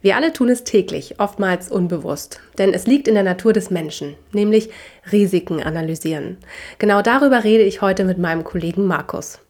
Wir 0.00 0.16
alle 0.16 0.32
tun 0.32 0.48
es 0.48 0.64
täglich, 0.64 1.16
oftmals 1.18 1.70
unbewusst, 1.70 2.40
denn 2.58 2.72
es 2.72 2.86
liegt 2.86 3.08
in 3.08 3.14
der 3.14 3.24
Natur 3.24 3.52
des 3.52 3.70
Menschen, 3.70 4.14
nämlich 4.32 4.70
Risiken 5.10 5.62
analysieren. 5.62 6.38
Genau 6.78 7.02
darüber 7.02 7.42
rede 7.42 7.64
ich 7.64 7.82
heute 7.82 8.04
mit 8.04 8.18
meinem 8.18 8.44
Kollegen 8.44 8.86
Markus. 8.86 9.40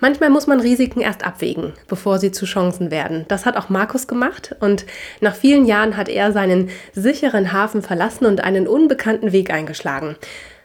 Manchmal 0.00 0.30
muss 0.30 0.46
man 0.46 0.60
Risiken 0.60 1.00
erst 1.00 1.24
abwägen, 1.24 1.74
bevor 1.88 2.18
sie 2.18 2.32
zu 2.32 2.46
Chancen 2.46 2.90
werden. 2.90 3.26
Das 3.28 3.46
hat 3.46 3.56
auch 3.56 3.68
Markus 3.68 4.08
gemacht 4.08 4.56
und 4.60 4.86
nach 5.20 5.36
vielen 5.36 5.66
Jahren 5.66 5.96
hat 5.96 6.08
er 6.08 6.32
seinen 6.32 6.70
sicheren 6.92 7.52
Hafen 7.52 7.82
verlassen 7.82 8.26
und 8.26 8.42
einen 8.42 8.66
unbekannten 8.66 9.32
Weg 9.32 9.52
eingeschlagen. 9.52 10.16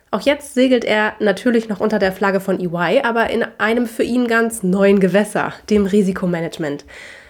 Auch 0.09 0.21
jetzt 0.21 0.53
segelt 0.53 0.85
er 0.85 1.13
natürlich 1.19 1.67
noch 1.67 1.81
unter 1.81 1.99
der 1.99 2.13
Flagge 2.13 2.39
von 2.39 2.59
EY, 2.59 3.01
aber 3.03 3.29
in 3.29 3.45
einem 3.57 3.87
für 3.87 4.03
ihn 4.03 4.27
ganz 4.27 4.63
neuen 4.63 5.01
Gewässer, 5.01 5.53
dem 5.69 5.85
Risikomanagement. 5.85 6.85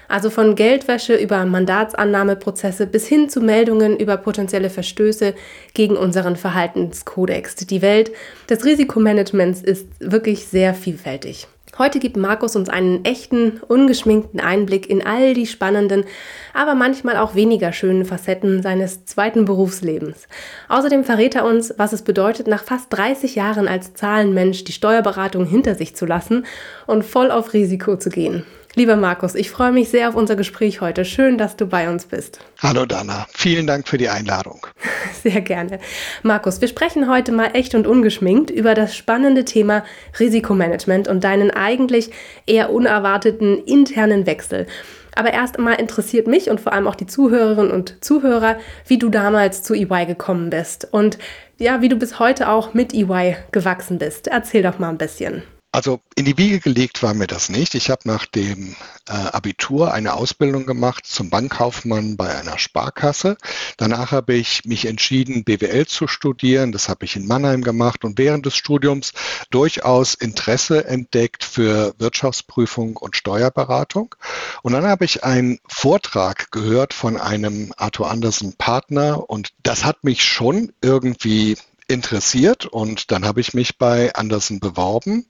Also 0.08 0.30
von 0.30 0.56
Geldwäsche 0.56 1.16
über 1.16 1.46
Mandatsannahmeprozesse 1.46 2.88
bis 2.88 3.08
hin 3.08 3.30
zu 3.30 3.42
Meldungen 3.42 3.98
über 3.98 4.18
potenzielle 4.18 4.70
Verstöße 4.70 5.34
gegen 5.74 5.98
unseren 5.98 6.36
Verhaltenskodex. 6.36 7.56
Die 7.56 7.82
Welt 7.82 8.12
des 8.50 8.64
Risikomanagements 8.66 9.62
ist 9.62 9.88
wirklich 10.00 10.48
sehr 10.48 10.74
vielfältig. 10.74 11.48
Heute 11.78 12.00
gibt 12.00 12.18
Markus 12.18 12.56
uns 12.56 12.70
einen 12.70 13.06
echten, 13.06 13.60
ungeschminkten 13.68 14.40
Einblick 14.40 14.90
in 14.90 15.06
all 15.06 15.36
die 15.36 15.46
spannenden, 15.46 16.06
aber 16.52 16.74
manchmal 16.74 17.18
auch 17.18 17.36
weniger 17.36 17.72
schönen 17.72 18.04
Facetten 18.04 18.64
seines 18.64 19.06
zweiten 19.06 19.46
Berufslebens. 19.46 20.28
Außerdem 20.70 21.04
verrät 21.04 21.36
er 21.36 21.46
uns, 21.46 21.76
was 21.78 21.94
es 21.94 22.02
bedeutet, 22.02 22.48
nach 22.48 22.64
fast 22.64 22.92
30 22.94 23.36
Jahren 23.36 23.68
als 23.68 23.94
Zahlenmensch 23.94 24.64
die 24.64 24.72
Steuerberatung 24.72 25.46
hinter 25.46 25.76
sich 25.76 25.96
zu 25.96 26.08
lassen 26.08 26.48
und 26.88 27.06
voll 27.06 27.30
auf 27.30 27.54
Risiko 27.54 27.96
zu 27.96 28.10
gehen. 28.10 28.44
Lieber 28.78 28.96
Markus, 28.96 29.34
ich 29.34 29.50
freue 29.50 29.72
mich 29.72 29.90
sehr 29.90 30.08
auf 30.08 30.14
unser 30.14 30.36
Gespräch 30.36 30.82
heute. 30.82 31.04
Schön, 31.04 31.40
dass 31.40 31.56
du 31.56 31.66
bei 31.66 31.90
uns 31.90 32.06
bist. 32.06 32.42
Hallo 32.62 32.86
Dana, 32.86 33.26
vielen 33.34 33.66
Dank 33.66 33.88
für 33.88 33.98
die 33.98 34.08
Einladung. 34.08 34.68
Sehr 35.24 35.42
gerne. 35.42 35.80
Markus, 36.22 36.62
wir 36.62 36.68
sprechen 36.68 37.10
heute 37.10 37.32
mal 37.32 37.50
echt 37.54 37.74
und 37.74 37.88
ungeschminkt 37.88 38.52
über 38.52 38.76
das 38.76 38.96
spannende 38.96 39.46
Thema 39.46 39.84
Risikomanagement 40.20 41.08
und 41.08 41.24
deinen 41.24 41.50
eigentlich 41.50 42.12
eher 42.46 42.72
unerwarteten 42.72 43.64
internen 43.64 44.28
Wechsel. 44.28 44.68
Aber 45.16 45.34
erst 45.34 45.58
einmal 45.58 45.82
interessiert 45.82 46.28
mich 46.28 46.52
und 46.52 46.62
vor 46.62 46.72
allem 46.72 46.88
auch 46.88 46.94
die 46.94 47.08
Zuhörerinnen 47.08 47.72
und 47.72 48.06
Zuhörer, 48.06 48.58
wie 48.86 49.00
du 49.00 49.10
damals 49.10 49.64
zu 49.64 49.74
EY 49.74 50.06
gekommen 50.06 50.52
bist 50.52 50.88
und 50.92 51.18
ja, 51.58 51.82
wie 51.82 51.90
du 51.90 51.96
bis 51.96 52.20
heute 52.20 52.48
auch 52.48 52.76
mit 52.76 52.94
EY 52.94 53.38
gewachsen 53.52 53.98
bist. 53.98 54.28
Erzähl 54.28 54.62
doch 54.62 54.78
mal 54.78 54.90
ein 54.90 55.00
bisschen. 55.00 55.42
Also 55.78 56.02
in 56.16 56.26
die 56.26 56.40
Wiege 56.40 56.60
gelegt 56.60 57.04
war 57.04 57.14
mir 57.14 57.28
das 57.28 57.50
nicht. 57.50 57.76
Ich 57.76 57.92
habe 57.92 58.02
nach 58.06 58.26
dem 58.26 58.76
äh, 59.08 59.12
Abitur 59.12 59.94
eine 59.94 60.16
Ausbildung 60.16 60.66
gemacht 60.66 61.06
zum 61.06 61.30
Bankkaufmann 61.30 62.18
bei 62.18 62.36
einer 62.36 62.58
Sparkasse. 62.58 63.38
Danach 63.78 64.12
habe 64.12 64.34
ich 64.34 64.66
mich 64.66 64.88
entschieden, 64.88 65.44
BWL 65.44 65.86
zu 65.86 66.08
studieren. 66.08 66.72
Das 66.72 66.90
habe 66.90 67.06
ich 67.06 67.16
in 67.16 67.28
Mannheim 67.28 67.62
gemacht 67.62 68.06
und 68.06 68.18
während 68.18 68.48
des 68.48 68.56
Studiums 68.56 69.14
durchaus 69.52 70.16
Interesse 70.16 70.84
entdeckt 70.86 71.44
für 71.44 71.94
Wirtschaftsprüfung 72.00 72.98
und 72.98 73.16
Steuerberatung. 73.16 74.16
Und 74.64 74.74
dann 74.74 74.88
habe 74.88 75.06
ich 75.06 75.24
einen 75.24 75.60
Vortrag 75.68 76.50
gehört 76.50 76.96
von 76.96 77.18
einem 77.18 77.72
Arthur 77.78 78.10
Andersen 78.10 78.56
Partner 78.58 79.30
und 79.30 79.50
das 79.62 79.86
hat 79.86 80.04
mich 80.04 80.24
schon 80.24 80.74
irgendwie 80.82 81.56
interessiert 81.88 82.66
und 82.66 83.12
dann 83.12 83.26
habe 83.26 83.42
ich 83.42 83.54
mich 83.54 83.78
bei 83.78 84.14
Andersen 84.14 84.60
beworben 84.60 85.28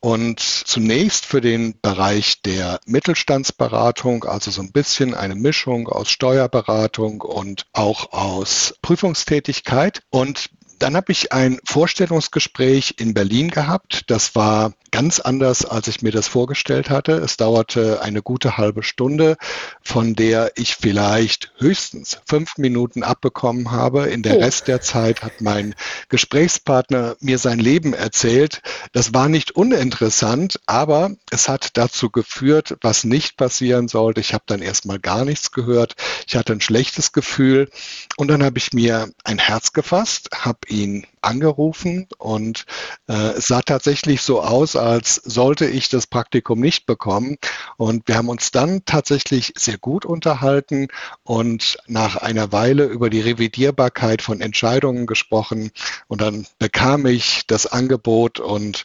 und 0.00 0.40
zunächst 0.40 1.24
für 1.26 1.40
den 1.40 1.78
Bereich 1.80 2.42
der 2.42 2.80
Mittelstandsberatung, 2.86 4.24
also 4.24 4.50
so 4.50 4.62
ein 4.62 4.72
bisschen 4.72 5.14
eine 5.14 5.34
Mischung 5.34 5.88
aus 5.88 6.10
Steuerberatung 6.10 7.20
und 7.20 7.66
auch 7.72 8.12
aus 8.12 8.74
Prüfungstätigkeit 8.82 10.02
und 10.10 10.50
dann 10.80 10.96
habe 10.96 11.12
ich 11.12 11.32
ein 11.32 11.60
Vorstellungsgespräch 11.64 12.94
in 12.98 13.12
Berlin 13.12 13.50
gehabt. 13.50 14.04
Das 14.10 14.34
war 14.34 14.72
ganz 14.90 15.20
anders, 15.20 15.64
als 15.64 15.88
ich 15.88 16.02
mir 16.02 16.12
das 16.12 16.28
vorgestellt 16.28 16.90
hatte. 16.90 17.12
Es 17.12 17.36
dauerte 17.36 18.02
eine 18.02 18.22
gute 18.22 18.56
halbe 18.56 18.82
Stunde, 18.82 19.36
von 19.82 20.14
der 20.14 20.52
ich 20.56 20.76
vielleicht 20.76 21.52
höchstens 21.58 22.18
fünf 22.26 22.58
Minuten 22.58 23.02
abbekommen 23.02 23.70
habe. 23.70 24.06
In 24.06 24.22
der 24.22 24.36
oh. 24.36 24.40
Rest 24.40 24.68
der 24.68 24.80
Zeit 24.80 25.22
hat 25.22 25.40
mein 25.40 25.74
Gesprächspartner 26.08 27.16
mir 27.20 27.38
sein 27.38 27.58
Leben 27.58 27.94
erzählt. 27.94 28.62
Das 28.92 29.14
war 29.14 29.28
nicht 29.28 29.52
uninteressant, 29.52 30.60
aber 30.66 31.10
es 31.30 31.48
hat 31.48 31.76
dazu 31.76 32.10
geführt, 32.10 32.76
was 32.80 33.04
nicht 33.04 33.36
passieren 33.36 33.88
sollte. 33.88 34.20
Ich 34.20 34.34
habe 34.34 34.44
dann 34.46 34.62
erstmal 34.62 34.98
gar 34.98 35.24
nichts 35.24 35.52
gehört. 35.52 35.96
Ich 36.26 36.36
hatte 36.36 36.52
ein 36.52 36.60
schlechtes 36.60 37.12
Gefühl 37.12 37.70
und 38.16 38.28
dann 38.28 38.42
habe 38.42 38.58
ich 38.58 38.72
mir 38.72 39.10
ein 39.24 39.38
Herz 39.38 39.72
gefasst, 39.72 40.30
habe 40.34 40.58
ihn 40.68 41.06
angerufen 41.22 42.08
und 42.18 42.64
äh, 43.08 43.32
es 43.32 43.46
sah 43.46 43.62
tatsächlich 43.62 44.22
so 44.22 44.42
aus, 44.42 44.76
als 44.80 45.14
sollte 45.14 45.66
ich 45.66 45.88
das 45.88 46.06
Praktikum 46.06 46.60
nicht 46.60 46.86
bekommen. 46.86 47.36
Und 47.76 48.08
wir 48.08 48.16
haben 48.16 48.28
uns 48.28 48.50
dann 48.50 48.84
tatsächlich 48.84 49.52
sehr 49.56 49.78
gut 49.78 50.04
unterhalten 50.04 50.88
und 51.22 51.78
nach 51.86 52.16
einer 52.16 52.52
Weile 52.52 52.84
über 52.84 53.10
die 53.10 53.20
Revidierbarkeit 53.20 54.22
von 54.22 54.40
Entscheidungen 54.40 55.06
gesprochen. 55.06 55.70
Und 56.08 56.20
dann 56.20 56.46
bekam 56.58 57.06
ich 57.06 57.46
das 57.46 57.66
Angebot 57.66 58.40
und 58.40 58.84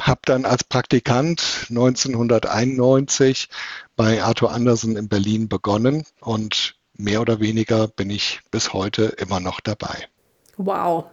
habe 0.00 0.20
dann 0.24 0.44
als 0.44 0.64
Praktikant 0.64 1.66
1991 1.68 3.48
bei 3.96 4.22
Arthur 4.22 4.52
Andersen 4.52 4.96
in 4.96 5.08
Berlin 5.08 5.48
begonnen 5.48 6.04
und 6.20 6.76
mehr 6.96 7.20
oder 7.20 7.40
weniger 7.40 7.88
bin 7.88 8.10
ich 8.10 8.40
bis 8.50 8.72
heute 8.72 9.04
immer 9.04 9.40
noch 9.40 9.60
dabei. 9.60 10.08
Wow. 10.56 11.06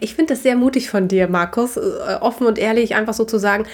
Ich 0.00 0.14
finde 0.14 0.34
das 0.34 0.42
sehr 0.42 0.56
mutig 0.56 0.90
von 0.90 1.08
dir, 1.08 1.28
Markus, 1.28 1.76
äh, 1.76 1.80
offen 2.20 2.46
und 2.46 2.58
ehrlich 2.58 2.94
einfach 2.94 3.14
so 3.14 3.24
zu 3.24 3.38
sagen, 3.38 3.66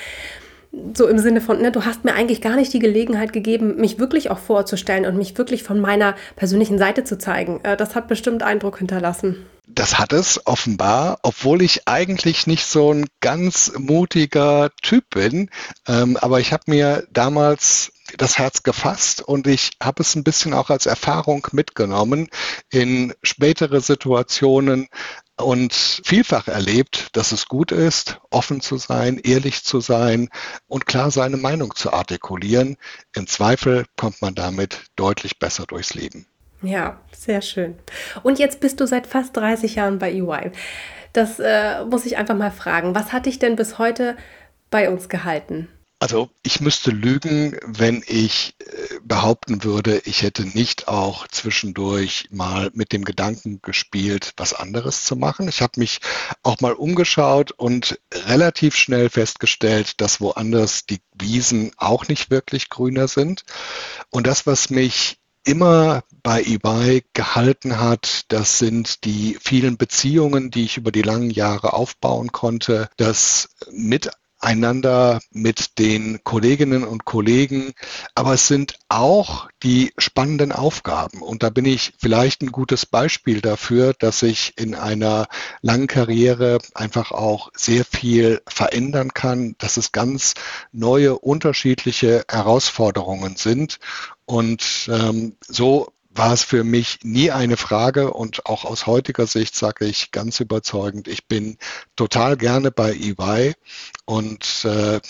so 0.95 1.07
im 1.07 1.19
Sinne 1.19 1.41
von, 1.41 1.61
ne, 1.61 1.73
du 1.73 1.85
hast 1.85 2.05
mir 2.05 2.15
eigentlich 2.15 2.41
gar 2.41 2.57
nicht 2.57 2.73
die 2.73 2.79
Gelegenheit 2.79 3.33
gegeben, 3.33 3.77
mich 3.77 3.99
wirklich 3.99 4.31
auch 4.31 4.39
vorzustellen 4.39 5.07
und 5.07 5.17
mich 5.17 5.37
wirklich 5.39 5.63
von 5.63 5.81
meiner 5.81 6.15
persönlichen 6.37 6.79
Seite 6.79 7.05
zu 7.05 7.19
zeigen. 7.19 7.61
Äh, 7.63 7.77
das 7.77 7.95
hat 7.95 8.09
bestimmt 8.09 8.43
Eindruck 8.43 8.79
hinterlassen. 8.79 9.47
Das 9.67 9.99
hat 9.99 10.13
es 10.13 10.47
offenbar, 10.47 11.21
obwohl 11.23 11.63
ich 11.63 11.89
eigentlich 11.89 12.47
nicht 12.47 12.67
so 12.67 12.93
ein 12.93 13.07
ganz 13.21 13.73
mutiger 13.79 14.71
Typ 14.83 15.05
bin. 15.11 15.49
Ähm, 15.89 16.19
aber 16.19 16.39
ich 16.41 16.53
habe 16.53 16.65
mir 16.67 17.07
damals 17.11 17.93
das 18.19 18.37
Herz 18.37 18.63
gefasst 18.63 19.23
und 19.23 19.47
ich 19.47 19.71
habe 19.83 20.03
es 20.03 20.15
ein 20.15 20.25
bisschen 20.25 20.53
auch 20.53 20.69
als 20.69 20.85
Erfahrung 20.85 21.47
mitgenommen 21.53 22.29
in 22.71 23.15
spätere 23.23 23.81
Situationen 23.81 24.89
und 25.37 25.73
vielfach 26.05 26.49
erlebt, 26.49 27.09
dass 27.17 27.33
es 27.33 27.47
gut 27.47 27.73
ist, 27.73 28.21
offen 28.31 28.61
zu 28.61 28.77
sein, 28.77 29.19
ehrlich 29.19 29.65
zu 29.65 29.81
sein 29.81 30.29
und 30.69 30.87
klar 30.87 31.11
seine 31.11 31.37
Meinung 31.37 31.75
zu 31.75 31.93
artikulieren. 31.93 32.77
Im 33.15 33.27
Zweifel 33.27 33.87
kommt 33.97 34.23
man 34.23 34.35
damit 34.35 34.79
deutlich 34.97 35.39
besser 35.39 35.67
durchs 35.67 35.95
Leben. 35.95 36.27
Ja, 36.63 37.01
sehr 37.13 37.43
schön. 37.43 37.77
Und 38.23 38.39
jetzt 38.39 38.61
bist 38.61 38.81
du 38.81 38.87
seit 38.87 39.07
fast 39.07 39.37
30 39.37 39.75
Jahren 39.75 39.99
bei 39.99 40.13
EY. 40.13 40.53
Das 41.13 41.39
äh, 41.39 41.85
muss 41.85 42.07
ich 42.07 42.17
einfach 42.17 42.37
mal 42.37 42.51
fragen. 42.51 42.95
Was 42.95 43.13
hat 43.13 43.27
dich 43.27 43.39
denn 43.39 43.57
bis 43.57 43.79
heute 43.79 44.17
bei 44.71 44.89
uns 44.89 45.09
gehalten? 45.09 45.69
Also 46.05 46.29
ich 46.43 46.61
müsste 46.61 46.91
lügen, 46.91 47.57
wenn 47.65 48.05
ich 48.07 48.57
äh, 48.59 48.99
behaupten 49.03 49.65
würde, 49.65 50.03
ich 50.05 50.21
hätte 50.21 50.45
nicht 50.45 50.87
auch 50.87 51.27
zwischendurch 51.29 52.29
mal 52.31 52.71
mit 52.75 52.93
dem 52.93 53.07
Gedanken 53.07 53.63
gespielt, 53.63 54.35
was 54.37 54.53
anderes 54.53 55.07
zu 55.07 55.17
machen. 55.17 55.49
Ich 55.49 55.63
habe 55.63 55.81
mich 55.81 56.01
auch 56.43 56.61
mal 56.61 56.75
umgeschaut 56.75 57.53
und 57.53 57.99
relativ 58.13 58.77
schnell 58.77 59.09
festgestellt, 59.09 60.03
dass 60.03 60.21
woanders 60.21 60.85
die 60.85 61.01
Wiesen 61.15 61.71
auch 61.79 62.07
nicht 62.07 62.29
wirklich 62.29 62.69
grüner 62.69 63.09
sind. 63.09 63.45
Und 64.11 64.27
das, 64.27 64.47
was 64.47 64.69
mich 64.69 65.17
immer 65.43 66.05
bei 66.23 66.43
eBay 66.43 67.03
gehalten 67.15 67.81
hat, 67.81 68.27
das 68.29 68.59
sind 68.59 69.07
die 69.07 69.39
vielen 69.41 69.79
Beziehungen, 69.79 70.51
die 70.51 70.65
ich 70.65 70.77
über 70.77 70.93
die 70.93 71.01
langen 71.01 71.31
Jahre 71.31 71.73
aufbauen 71.73 72.31
konnte, 72.31 72.91
das 72.99 73.49
mit 73.71 74.11
einander 74.45 75.21
mit 75.33 75.79
den 75.79 76.23
Kolleginnen 76.23 76.85
und 76.85 77.05
Kollegen, 77.05 77.73
aber 78.15 78.35
es 78.35 78.47
sind 78.47 78.79
auch 78.89 79.49
die 79.63 79.93
spannenden 79.97 80.53
Aufgaben. 80.53 81.23
Und 81.23 81.43
da 81.43 81.51
bin 81.51 81.65
ich 81.65 81.95
vielleicht 81.99 82.43
ein 82.43 82.53
gutes 82.53 82.85
Beispiel 82.85 83.41
dafür, 83.41 83.95
dass 83.99 84.23
ich 84.23 84.53
in 84.57 84.75
einer 84.75 85.27
langen 85.63 85.87
Karriere 85.87 86.59
einfach 86.75 87.11
auch 87.11 87.51
sehr 87.57 87.85
viel 87.85 88.43
verändern 88.47 89.15
kann, 89.15 89.55
dass 89.59 89.79
es 89.79 89.93
ganz 89.93 90.35
neue, 90.73 91.19
unterschiedliche 91.19 92.25
Herausforderungen 92.31 93.37
sind. 93.37 93.79
Und 94.27 94.91
ähm, 94.93 95.37
so 95.49 95.89
war 96.15 96.33
es 96.33 96.45
für 96.45 96.65
mich 96.65 96.99
nie 97.03 97.31
eine 97.31 97.57
Frage 97.57 98.13
und 98.13 98.47
auch 98.47 98.65
aus 98.65 98.87
heutiger 98.87 99.27
Sicht 99.27 99.57
sage 99.57 99.85
ich 99.85 100.13
ganz 100.13 100.41
überzeugend, 100.41 101.09
ich 101.09 101.27
bin 101.27 101.59
total 101.97 102.37
gerne 102.37 102.71
bei 102.71 102.93
EY 102.93 103.55
und 104.05 104.65
äh, 104.65 105.01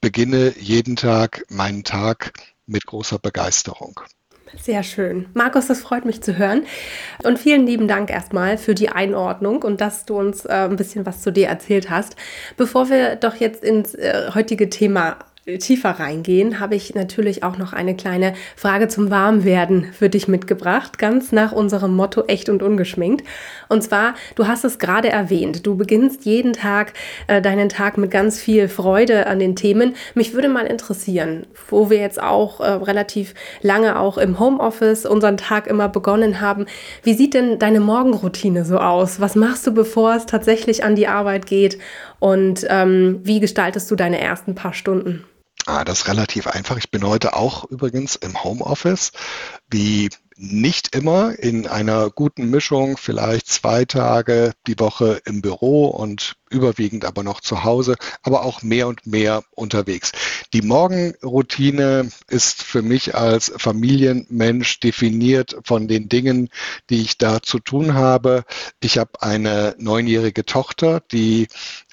beginne 0.00 0.54
jeden 0.58 0.96
Tag 0.96 1.44
meinen 1.48 1.84
Tag 1.84 2.32
mit 2.66 2.86
großer 2.86 3.18
Begeisterung. 3.18 4.00
Sehr 4.56 4.82
schön. 4.82 5.26
Markus, 5.34 5.66
das 5.66 5.80
freut 5.80 6.04
mich 6.04 6.22
zu 6.22 6.38
hören. 6.38 6.64
Und 7.22 7.38
vielen 7.38 7.66
lieben 7.66 7.86
Dank 7.86 8.10
erstmal 8.10 8.56
für 8.56 8.74
die 8.74 8.88
Einordnung 8.88 9.62
und 9.62 9.80
dass 9.80 10.06
du 10.06 10.18
uns 10.18 10.44
äh, 10.44 10.52
ein 10.52 10.76
bisschen 10.76 11.04
was 11.04 11.20
zu 11.20 11.30
dir 11.30 11.48
erzählt 11.48 11.90
hast. 11.90 12.16
Bevor 12.56 12.88
wir 12.88 13.16
doch 13.16 13.36
jetzt 13.36 13.62
ins 13.62 13.94
äh, 13.94 14.30
heutige 14.34 14.70
Thema 14.70 15.18
tiefer 15.56 15.90
reingehen, 15.92 16.60
habe 16.60 16.74
ich 16.74 16.94
natürlich 16.94 17.42
auch 17.42 17.56
noch 17.56 17.72
eine 17.72 17.96
kleine 17.96 18.34
Frage 18.54 18.88
zum 18.88 19.10
Warmwerden 19.10 19.92
für 19.92 20.10
dich 20.10 20.28
mitgebracht, 20.28 20.98
ganz 20.98 21.32
nach 21.32 21.52
unserem 21.52 21.96
Motto 21.96 22.24
echt 22.26 22.50
und 22.50 22.62
ungeschminkt. 22.62 23.26
Und 23.68 23.82
zwar, 23.82 24.14
du 24.34 24.46
hast 24.46 24.64
es 24.64 24.78
gerade 24.78 25.08
erwähnt, 25.08 25.66
du 25.66 25.76
beginnst 25.76 26.26
jeden 26.26 26.52
Tag 26.52 26.92
äh, 27.28 27.40
deinen 27.40 27.70
Tag 27.70 27.96
mit 27.96 28.10
ganz 28.10 28.38
viel 28.38 28.68
Freude 28.68 29.26
an 29.26 29.38
den 29.38 29.56
Themen. 29.56 29.94
Mich 30.14 30.34
würde 30.34 30.48
mal 30.50 30.66
interessieren, 30.66 31.46
wo 31.70 31.88
wir 31.88 31.98
jetzt 31.98 32.20
auch 32.20 32.60
äh, 32.60 32.68
relativ 32.68 33.34
lange 33.62 33.98
auch 33.98 34.18
im 34.18 34.38
Homeoffice 34.38 35.06
unseren 35.06 35.38
Tag 35.38 35.66
immer 35.66 35.88
begonnen 35.88 36.42
haben. 36.42 36.66
Wie 37.02 37.14
sieht 37.14 37.32
denn 37.32 37.58
deine 37.58 37.80
Morgenroutine 37.80 38.64
so 38.64 38.78
aus? 38.78 39.20
Was 39.20 39.34
machst 39.34 39.66
du, 39.66 39.72
bevor 39.72 40.14
es 40.14 40.26
tatsächlich 40.26 40.84
an 40.84 40.96
die 40.96 41.06
Arbeit 41.06 41.46
geht? 41.46 41.78
Und 42.18 42.66
ähm, 42.68 43.20
wie 43.22 43.40
gestaltest 43.40 43.90
du 43.90 43.96
deine 43.96 44.20
ersten 44.20 44.54
paar 44.54 44.74
Stunden? 44.74 45.24
Ah, 45.68 45.84
das 45.84 45.98
ist 45.98 46.08
relativ 46.08 46.46
einfach. 46.46 46.78
Ich 46.78 46.90
bin 46.90 47.06
heute 47.06 47.36
auch 47.36 47.64
übrigens 47.64 48.16
im 48.16 48.42
Homeoffice, 48.42 49.12
wie 49.68 50.08
nicht 50.34 50.96
immer 50.96 51.38
in 51.38 51.66
einer 51.66 52.08
guten 52.08 52.48
Mischung, 52.48 52.96
vielleicht 52.96 53.48
zwei 53.48 53.84
Tage 53.84 54.54
die 54.66 54.80
Woche 54.80 55.20
im 55.26 55.42
Büro 55.42 55.88
und 55.88 56.36
überwiegend 56.50 57.04
aber 57.04 57.22
noch 57.22 57.40
zu 57.40 57.64
Hause, 57.64 57.96
aber 58.22 58.42
auch 58.42 58.62
mehr 58.62 58.88
und 58.88 59.06
mehr 59.06 59.42
unterwegs. 59.50 60.12
Die 60.52 60.62
Morgenroutine 60.62 62.10
ist 62.28 62.62
für 62.62 62.82
mich 62.82 63.14
als 63.14 63.52
Familienmensch 63.56 64.80
definiert 64.80 65.56
von 65.64 65.88
den 65.88 66.08
Dingen, 66.08 66.48
die 66.90 67.02
ich 67.02 67.18
da 67.18 67.42
zu 67.42 67.58
tun 67.58 67.94
habe. 67.94 68.44
Ich 68.80 68.98
habe 68.98 69.22
eine 69.22 69.74
neunjährige 69.78 70.44
Tochter, 70.44 71.00
die 71.12 71.48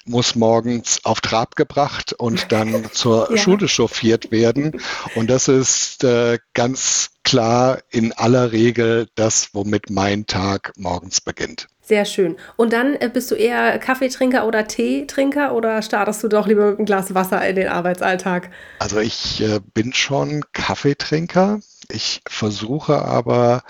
muss 0.06 0.34
morgens 0.34 1.04
auf 1.04 1.20
Trab 1.20 1.56
gebracht 1.56 2.12
und 2.12 2.52
dann 2.52 2.88
zur 2.92 3.30
ja. 3.30 3.36
Schule 3.36 3.68
chauffiert 3.68 4.30
werden. 4.30 4.80
Und 5.14 5.28
das 5.28 5.48
ist 5.48 6.04
äh, 6.04 6.38
ganz 6.54 7.10
klar 7.24 7.80
in 7.90 8.12
aller 8.12 8.52
Regel 8.52 9.08
das, 9.16 9.50
womit 9.52 9.90
mein 9.90 10.26
Tag 10.26 10.72
morgens 10.76 11.20
beginnt. 11.20 11.68
Sehr 11.86 12.04
schön. 12.04 12.36
Und 12.56 12.72
dann 12.72 12.96
äh, 12.96 13.08
bist 13.08 13.30
du 13.30 13.36
eher 13.36 13.78
Kaffeetrinker 13.78 14.44
oder 14.44 14.66
Teetrinker 14.66 15.54
oder 15.54 15.82
startest 15.82 16.20
du 16.24 16.26
doch 16.26 16.48
lieber 16.48 16.70
mit 16.70 16.78
einem 16.78 16.86
Glas 16.86 17.14
Wasser 17.14 17.48
in 17.48 17.54
den 17.54 17.68
Arbeitsalltag? 17.68 18.50
Also 18.80 18.98
ich 18.98 19.40
äh, 19.40 19.60
bin 19.72 19.92
schon 19.92 20.42
Kaffeetrinker. 20.52 21.60
Ich 21.88 22.22
versuche 22.26 23.02
aber 23.02 23.62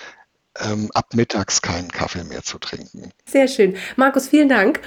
ähm, 0.61 0.91
ab 0.95 1.15
mittags 1.15 1.63
keinen 1.63 1.91
Kaffee 1.91 2.25
mehr 2.25 2.43
zu 2.43 2.59
trinken. 2.59 3.11
Sehr 3.27 3.49
schön. 3.49 3.77
Markus, 3.97 4.29
vielen 4.29 4.49
Dank. 4.49 4.81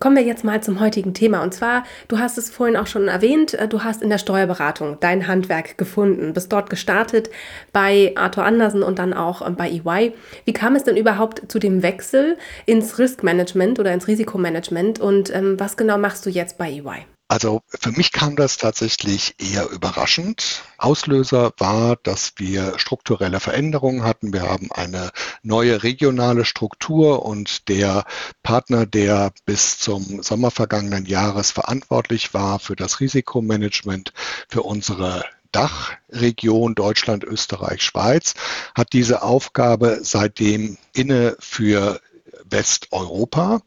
Kommen 0.00 0.16
wir 0.16 0.22
jetzt 0.22 0.44
mal 0.44 0.62
zum 0.62 0.80
heutigen 0.80 1.14
Thema. 1.14 1.42
Und 1.42 1.54
zwar, 1.54 1.84
du 2.08 2.18
hast 2.18 2.38
es 2.38 2.50
vorhin 2.50 2.76
auch 2.76 2.86
schon 2.86 3.08
erwähnt, 3.08 3.54
äh, 3.54 3.68
du 3.68 3.84
hast 3.84 4.02
in 4.02 4.10
der 4.10 4.18
Steuerberatung 4.18 4.98
dein 5.00 5.26
Handwerk 5.26 5.78
gefunden, 5.78 6.32
bist 6.32 6.52
dort 6.52 6.70
gestartet 6.70 7.30
bei 7.72 8.12
Arthur 8.16 8.44
Andersen 8.44 8.82
und 8.82 8.98
dann 8.98 9.14
auch 9.14 9.46
ähm, 9.46 9.56
bei 9.56 9.70
EY. 9.70 10.12
Wie 10.44 10.52
kam 10.52 10.76
es 10.76 10.84
denn 10.84 10.96
überhaupt 10.96 11.50
zu 11.50 11.58
dem 11.58 11.82
Wechsel 11.82 12.36
ins 12.66 12.98
Riskmanagement 12.98 13.78
oder 13.78 13.92
ins 13.92 14.08
Risikomanagement 14.08 15.00
und 15.00 15.34
ähm, 15.34 15.58
was 15.58 15.76
genau 15.76 15.98
machst 15.98 16.24
du 16.26 16.30
jetzt 16.30 16.58
bei 16.58 16.70
EY? 16.70 17.06
Also 17.32 17.62
für 17.66 17.92
mich 17.92 18.12
kam 18.12 18.36
das 18.36 18.58
tatsächlich 18.58 19.36
eher 19.38 19.70
überraschend. 19.70 20.64
Auslöser 20.76 21.54
war, 21.56 21.96
dass 21.96 22.34
wir 22.36 22.78
strukturelle 22.78 23.40
Veränderungen 23.40 24.04
hatten. 24.04 24.34
Wir 24.34 24.42
haben 24.42 24.70
eine 24.70 25.12
neue 25.42 25.82
regionale 25.82 26.44
Struktur 26.44 27.24
und 27.24 27.70
der 27.70 28.04
Partner, 28.42 28.84
der 28.84 29.32
bis 29.46 29.78
zum 29.78 30.22
Sommer 30.22 30.50
vergangenen 30.50 31.06
Jahres 31.06 31.52
verantwortlich 31.52 32.34
war 32.34 32.58
für 32.58 32.76
das 32.76 33.00
Risikomanagement 33.00 34.12
für 34.50 34.64
unsere 34.64 35.24
Dachregion 35.52 36.74
Deutschland, 36.74 37.24
Österreich, 37.24 37.80
Schweiz, 37.80 38.34
hat 38.74 38.92
diese 38.92 39.22
Aufgabe 39.22 40.00
seitdem 40.02 40.76
inne 40.92 41.38
für 41.40 41.98
Westeuropa. 42.52 43.62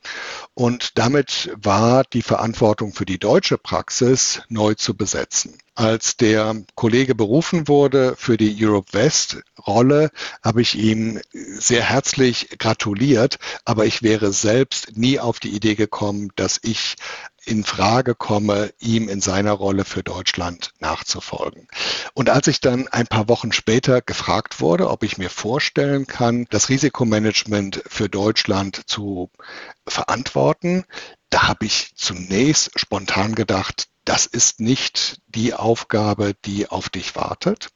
Und 0.54 0.98
damit 0.98 1.52
war 1.62 2.04
die 2.04 2.22
Verantwortung 2.22 2.94
für 2.94 3.06
die 3.06 3.20
deutsche 3.20 3.58
Praxis 3.58 4.42
neu 4.48 4.76
zu 4.76 4.96
besetzen. 4.96 5.58
Als 5.74 6.16
der 6.16 6.56
Kollege 6.76 7.16
berufen 7.16 7.68
wurde 7.68 8.16
für 8.18 8.38
die 8.38 8.56
Europe 8.64 8.94
West 8.94 9.44
Rolle, 9.68 10.10
habe 10.42 10.62
ich 10.62 10.76
ihm 10.76 11.20
sehr 11.34 11.84
herzlich 11.84 12.58
gratuliert, 12.60 13.40
aber 13.66 13.86
ich 13.86 14.02
wäre 14.02 14.32
selbst 14.32 14.96
nie 14.96 15.20
auf 15.20 15.42
die 15.42 15.54
Idee 15.54 15.76
gekommen, 15.76 16.32
dass 16.38 16.60
ich 16.64 16.96
in 17.46 17.64
Frage 17.64 18.16
komme, 18.16 18.74
ihm 18.80 19.10
in 19.10 19.22
seiner 19.22 19.54
Rolle 19.54 19.86
für 19.86 20.04
Deutschland 20.04 20.72
nachzufolgen. 20.80 21.68
Und 22.14 22.30
als 22.30 22.48
ich 22.48 22.60
dann 22.60 22.88
ein 22.88 23.08
paar 23.08 23.30
Wochen 23.30 23.52
später 23.52 24.02
gefragt 24.02 24.60
wurde, 24.62 24.90
ob 24.90 25.04
ich 25.04 25.18
mir 25.18 25.30
vorstellen 25.30 26.08
kann, 26.08 26.46
das 26.50 26.70
Risikomanagement 26.70 27.84
für 27.88 28.10
Deutschland 28.10 28.82
zu 28.88 29.30
verantworten, 29.88 30.86
da 31.30 31.48
habe 31.48 31.66
ich 31.66 31.92
zunächst 31.96 32.80
spontan 32.80 33.36
gedacht, 33.36 33.88
das 34.06 34.26
ist 34.26 34.60
nicht 34.60 35.22
die 35.28 35.54
Aufgabe, 35.54 36.34
die 36.46 36.70
auf 36.70 36.90
dich 36.90 37.16
wartet, 37.16 37.70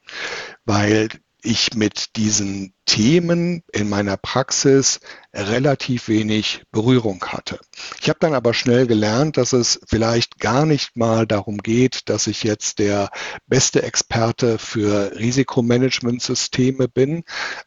weil 0.66 1.10
ich 1.42 1.74
mit 1.74 2.16
diesen 2.16 2.74
Themen 2.90 3.62
in 3.72 3.88
meiner 3.88 4.18
Praxis 4.18 5.00
relativ 5.32 6.08
wenig 6.08 6.64
Berührung 6.72 7.24
hatte. 7.24 7.60
Ich 8.02 8.10
habe 8.10 8.18
dann 8.20 8.34
aber 8.34 8.56
schnell 8.56 8.88
gelernt, 8.88 9.38
dass 9.38 9.54
es 9.54 9.80
vielleicht 9.88 10.40
gar 10.40 10.66
nicht 10.66 10.96
mal 10.96 11.28
darum 11.28 11.60
geht, 11.60 12.10
dass 12.10 12.26
ich 12.26 12.42
jetzt 12.42 12.80
der 12.80 13.12
beste 13.46 13.84
Experte 13.84 14.58
für 14.58 15.12
Risikomanagementsysteme 15.16 16.88
bin, 16.88 17.26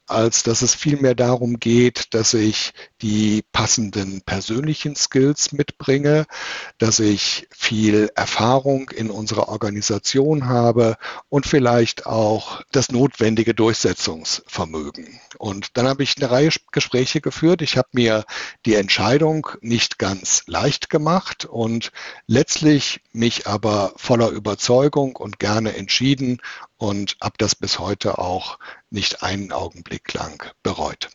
als 0.09 0.43
dass 0.43 0.62
es 0.62 0.75
vielmehr 0.75 1.14
darum 1.14 1.61
geht, 1.61 2.14
dass 2.14 2.35
ich 2.35 2.73
die 3.00 3.45
passenden 3.52 4.23
persönlichen 4.23 4.97
Skills 4.97 5.52
mitbringe, 5.52 6.26
dass 6.79 6.99
ich 6.99 7.47
viel 7.52 8.11
Erfahrung 8.17 8.91
in 8.91 9.09
unserer 9.09 9.49
Organisation 9.49 10.49
habe 10.49 10.97
und 11.29 11.47
vielleicht 11.47 12.07
auch 12.07 12.62
das 12.73 12.91
notwendige 12.91 13.55
Durchsetzungsvermögen. 13.55 15.12
Und 15.38 15.76
dann 15.76 15.87
habe 15.87 16.02
ich 16.02 16.16
eine 16.16 16.31
Reihe 16.31 16.50
Gespräche 16.71 17.21
geführt. 17.21 17.62
Ich 17.62 17.76
habe 17.76 17.88
mir 17.92 18.25
die 18.66 18.75
Entscheidung 18.75 19.49
nicht 19.61 19.99
ganz 19.99 20.45
leicht 20.47 20.90
gemacht 20.90 21.45
und 21.45 21.92
letztlich 22.26 23.00
mich 23.12 23.47
aber 23.47 23.92
voller 23.97 24.28
Überzeugung 24.28 25.16
und 25.16 25.38
gerne 25.38 25.76
entschieden 25.76 26.40
und 26.76 27.16
habe 27.21 27.35
das 27.38 27.54
bis 27.54 27.78
heute 27.78 28.19
auch 28.19 28.59
nicht 28.90 29.23
einen 29.23 29.52
Augenblick 29.52 30.12
lang 30.12 30.52
bereut. 30.62 31.11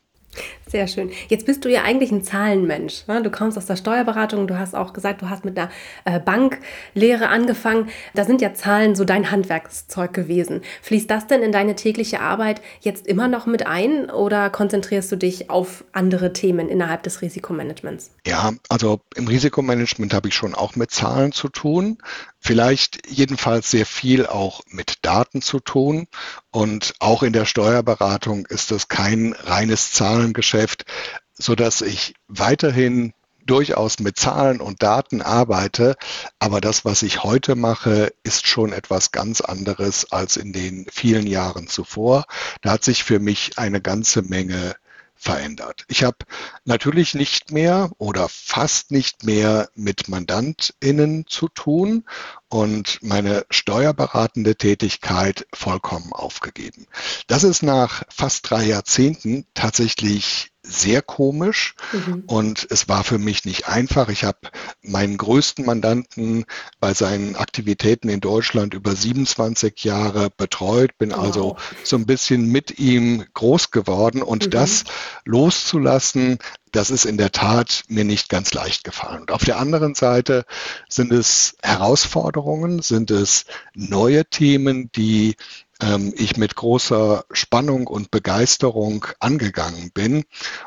Sehr 0.69 0.87
schön. 0.87 1.11
Jetzt 1.29 1.45
bist 1.45 1.63
du 1.63 1.69
ja 1.69 1.83
eigentlich 1.83 2.11
ein 2.11 2.23
Zahlenmensch. 2.23 3.07
Ne? 3.07 3.21
Du 3.23 3.31
kommst 3.31 3.57
aus 3.57 3.65
der 3.65 3.77
Steuerberatung, 3.77 4.47
du 4.47 4.59
hast 4.59 4.75
auch 4.75 4.91
gesagt, 4.91 5.21
du 5.21 5.29
hast 5.29 5.45
mit 5.45 5.57
einer 5.57 5.69
äh, 6.03 6.19
Banklehre 6.19 7.29
angefangen. 7.29 7.89
Da 8.15 8.25
sind 8.25 8.41
ja 8.41 8.53
Zahlen 8.53 8.93
so 8.93 9.05
dein 9.05 9.31
Handwerkszeug 9.31 10.13
gewesen. 10.13 10.61
Fließt 10.81 11.09
das 11.09 11.25
denn 11.27 11.41
in 11.41 11.53
deine 11.53 11.75
tägliche 11.75 12.19
Arbeit 12.19 12.61
jetzt 12.81 13.07
immer 13.07 13.29
noch 13.29 13.45
mit 13.45 13.65
ein 13.65 14.09
oder 14.09 14.49
konzentrierst 14.49 15.09
du 15.11 15.15
dich 15.15 15.49
auf 15.49 15.85
andere 15.93 16.33
Themen 16.33 16.67
innerhalb 16.67 17.03
des 17.03 17.21
Risikomanagements? 17.21 18.11
Ja, 18.25 18.51
also 18.67 18.99
im 19.15 19.27
Risikomanagement 19.27 20.13
habe 20.13 20.27
ich 20.27 20.35
schon 20.35 20.53
auch 20.53 20.75
mit 20.75 20.91
Zahlen 20.91 21.31
zu 21.31 21.47
tun. 21.47 21.97
Vielleicht 22.39 23.09
jedenfalls 23.09 23.71
sehr 23.71 23.85
viel 23.85 24.25
auch 24.25 24.61
mit 24.67 24.99
Daten 25.01 25.41
zu 25.41 25.59
tun. 25.59 26.07
Und 26.51 26.93
auch 26.99 27.23
in 27.23 27.33
der 27.33 27.45
Steuerberatung 27.45 28.45
ist 28.45 28.71
es 28.71 28.87
kein 28.87 29.33
reines 29.33 29.91
Zahlengeschäft, 29.91 30.85
so 31.33 31.55
dass 31.55 31.81
ich 31.81 32.13
weiterhin 32.27 33.13
durchaus 33.47 33.99
mit 33.99 34.17
Zahlen 34.17 34.61
und 34.61 34.83
Daten 34.83 35.21
arbeite, 35.21 35.95
aber 36.37 36.61
das, 36.61 36.85
was 36.85 37.01
ich 37.01 37.23
heute 37.23 37.55
mache, 37.55 38.13
ist 38.23 38.47
schon 38.47 38.73
etwas 38.73 39.11
ganz 39.11 39.41
anderes 39.41 40.11
als 40.11 40.37
in 40.37 40.53
den 40.53 40.85
vielen 40.91 41.25
Jahren 41.25 41.67
zuvor. 41.67 42.25
Da 42.61 42.71
hat 42.71 42.83
sich 42.83 43.03
für 43.03 43.19
mich 43.19 43.57
eine 43.57 43.81
ganze 43.81 44.21
Menge 44.21 44.75
verändert. 45.17 45.85
Ich 45.87 46.03
habe 46.03 46.17
natürlich 46.65 47.13
nicht 47.13 47.51
mehr 47.51 47.91
oder 47.97 48.29
fast 48.29 48.91
nicht 48.91 49.23
mehr 49.23 49.69
mit 49.75 50.07
Mandantinnen 50.07 51.25
zu 51.27 51.47
tun 51.49 52.05
und 52.49 52.99
meine 53.01 53.45
steuerberatende 53.49 54.55
Tätigkeit 54.55 55.45
vollkommen 55.53 56.13
aufgegeben. 56.13 56.87
Das 57.27 57.43
ist 57.43 57.63
nach 57.63 58.03
fast 58.09 58.49
drei 58.49 58.63
Jahrzehnten 58.63 59.45
tatsächlich 59.53 60.51
sehr 60.69 61.01
komisch 61.01 61.75
mhm. 61.93 62.23
und 62.27 62.67
es 62.69 62.89
war 62.89 63.03
für 63.03 63.17
mich 63.17 63.45
nicht 63.45 63.67
einfach. 63.67 64.09
Ich 64.09 64.23
habe 64.23 64.39
meinen 64.81 65.17
größten 65.17 65.65
Mandanten 65.65 66.45
bei 66.79 66.93
seinen 66.93 67.35
Aktivitäten 67.35 68.09
in 68.09 68.19
Deutschland 68.19 68.73
über 68.73 68.95
27 68.95 69.83
Jahre 69.83 70.29
betreut, 70.35 70.97
bin 70.97 71.11
wow. 71.11 71.19
also 71.19 71.57
so 71.83 71.95
ein 71.95 72.05
bisschen 72.05 72.51
mit 72.51 72.79
ihm 72.79 73.25
groß 73.33 73.71
geworden 73.71 74.21
und 74.21 74.47
mhm. 74.47 74.49
das 74.51 74.83
loszulassen, 75.25 76.39
das 76.71 76.89
ist 76.91 77.05
in 77.05 77.17
der 77.17 77.31
Tat 77.31 77.83
mir 77.87 78.03
nicht 78.03 78.29
ganz 78.29 78.53
leicht 78.53 78.83
gefallen. 78.83 79.21
Und 79.21 79.31
auf 79.31 79.45
der 79.45 79.57
anderen 79.57 79.95
Seite 79.95 80.45
sind 80.89 81.11
es 81.11 81.55
Herausforderungen, 81.63 82.81
sind 82.81 83.09
es 83.09 83.45
neue 83.73 84.25
Themen, 84.25 84.91
die 84.91 85.35
ähm, 85.81 86.13
ich 86.15 86.37
mit 86.37 86.55
großer 86.55 87.25
Spannung 87.31 87.87
und 87.87 88.11
Begeisterung 88.11 89.05
angegangen 89.19 89.91
bin. 89.93 90.25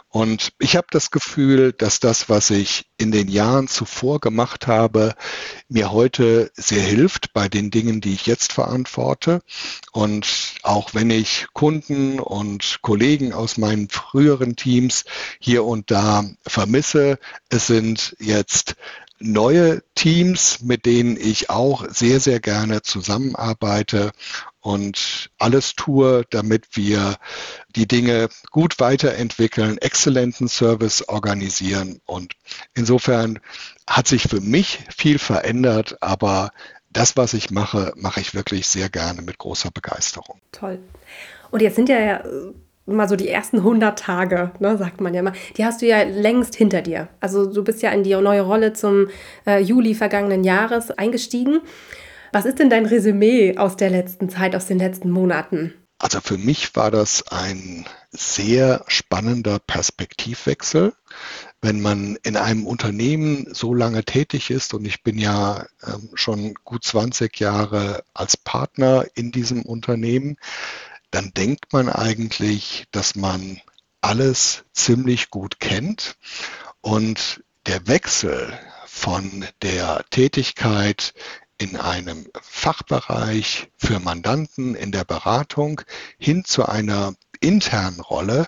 Und 0.09 0.52
ich 0.59 0.76
habe 0.76 0.88
das 0.90 1.11
Gefühl, 1.11 1.73
dass 1.73 2.00
das, 2.00 2.29
was 2.29 2.50
ich 2.50 2.87
in 2.97 3.12
den 3.12 3.29
Jahren 3.29 3.69
zuvor 3.69 4.21
gemacht 4.21 4.67
habe, 4.67 5.14
mir 5.69 5.93
heute 5.93 6.50
sehr 6.55 6.83
hilft 6.83 7.33
bei 7.33 7.49
den 7.49 7.71
Dingen, 7.71 8.00
die 8.00 8.12
ich 8.12 8.26
jetzt 8.26 8.52
verantworte. 8.52 9.40
Und 9.93 10.55
auch 10.62 10.95
wenn 10.95 11.11
ich 11.11 11.47
Kunden 11.52 12.19
und 12.21 12.79
Kollegen 12.83 13.33
aus 13.33 13.57
meinen 13.57 13.88
früheren 13.88 14.57
Teams 14.57 15.05
hier 15.38 15.64
und 15.64 15.90
da 15.90 16.25
vermisse, 16.47 17.19
es 17.49 17.67
sind 17.67 18.17
jetzt 18.19 18.76
neue 19.21 19.83
Teams, 19.95 20.61
mit 20.62 20.87
denen 20.87 21.17
ich 21.17 21.50
auch 21.50 21.87
sehr, 21.89 22.21
sehr 22.21 22.41
gerne 22.41 22.83
zusammenarbeite 22.83 24.12
und 24.61 25.31
alles 25.39 25.75
tue, 25.75 26.25
damit 26.31 26.77
wir 26.77 27.17
die 27.77 27.87
Dinge 27.87 28.29
gut 28.50 28.81
weiterentwickeln, 28.81 29.79
exzellenten 29.79 30.49
Service 30.49 31.07
organisieren. 31.09 32.00
Und 32.05 32.35
insofern 32.75 33.39
hat 33.87 34.09
sich 34.09 34.23
für 34.23 34.41
mich 34.41 34.81
viel 34.95 35.19
verändert, 35.19 35.99
aber 36.00 36.50
das, 36.91 37.17
was 37.17 37.35
ich 37.35 37.50
mache, 37.50 37.93
mache 37.97 38.21
ich 38.21 38.35
wirklich 38.35 38.67
sehr 38.67 38.89
gerne 38.89 39.23
mit 39.23 39.39
großer 39.39 39.71
Begeisterung. 39.71 40.41
Toll. 40.53 40.79
Und 41.50 41.62
jetzt 41.62 41.77
sind 41.77 41.89
ja 41.89 42.23
mal 42.97 43.09
so 43.09 43.16
die 43.16 43.28
ersten 43.28 43.59
100 43.59 43.99
Tage, 43.99 44.52
ne, 44.59 44.76
sagt 44.76 45.00
man 45.00 45.14
ja 45.14 45.23
mal, 45.23 45.32
die 45.56 45.64
hast 45.64 45.82
du 45.82 45.87
ja 45.87 46.02
längst 46.02 46.54
hinter 46.54 46.82
dir. 46.82 47.09
Also 47.20 47.47
du 47.47 47.64
bist 47.64 47.82
ja 47.82 47.90
in 47.90 48.02
die 48.02 48.14
neue 48.14 48.42
Rolle 48.42 48.73
zum 48.73 49.09
äh, 49.47 49.61
Juli 49.61 49.94
vergangenen 49.94 50.44
Jahres 50.44 50.90
eingestiegen. 50.90 51.61
Was 52.32 52.47
ist 52.47 52.59
denn 52.59 52.70
dein 52.70 52.87
Resümee 52.87 53.56
aus 53.56 53.76
der 53.76 53.90
letzten 53.90 54.28
Zeit, 54.28 54.54
aus 54.54 54.66
den 54.66 54.78
letzten 54.78 55.11
Monaten? 55.11 55.75
Also 55.99 56.20
für 56.20 56.38
mich 56.38 56.75
war 56.76 56.90
das 56.90 57.26
ein 57.28 57.85
sehr 58.11 58.85
spannender 58.88 59.59
Perspektivwechsel. 59.59 60.94
Wenn 61.61 61.82
man 61.82 62.16
in 62.23 62.38
einem 62.38 62.66
Unternehmen 62.66 63.47
so 63.52 63.75
lange 63.75 64.02
tätig 64.04 64.50
ist 64.50 64.73
und 64.73 64.87
ich 64.87 65.02
bin 65.02 65.18
ja 65.18 65.66
ähm, 65.87 66.09
schon 66.14 66.54
gut 66.64 66.85
20 66.85 67.38
Jahre 67.38 68.02
als 68.14 68.38
Partner 68.38 69.04
in 69.14 69.30
diesem 69.30 69.62
Unternehmen, 69.62 70.38
dann 71.11 71.33
denkt 71.35 71.73
man 71.73 71.88
eigentlich, 71.88 72.85
dass 72.90 73.14
man 73.14 73.61
alles 74.00 74.64
ziemlich 74.73 75.31
gut 75.31 75.61
kennt 75.61 76.17
und 76.81 77.43
der 77.67 77.87
Wechsel 77.87 78.59
von 78.87 79.47
der 79.62 80.05
Tätigkeit 80.11 81.14
in 81.59 81.76
einem 81.76 82.26
Fachbereich 82.40 83.69
für 83.76 84.00
Mandanten 84.00 84.75
in 84.75 84.93
der 84.93 85.05
Beratung 85.05 85.83
hin 86.19 86.45
zu 86.45 86.67
einer 86.67 87.14
internen 87.40 88.00
Rolle, 88.00 88.47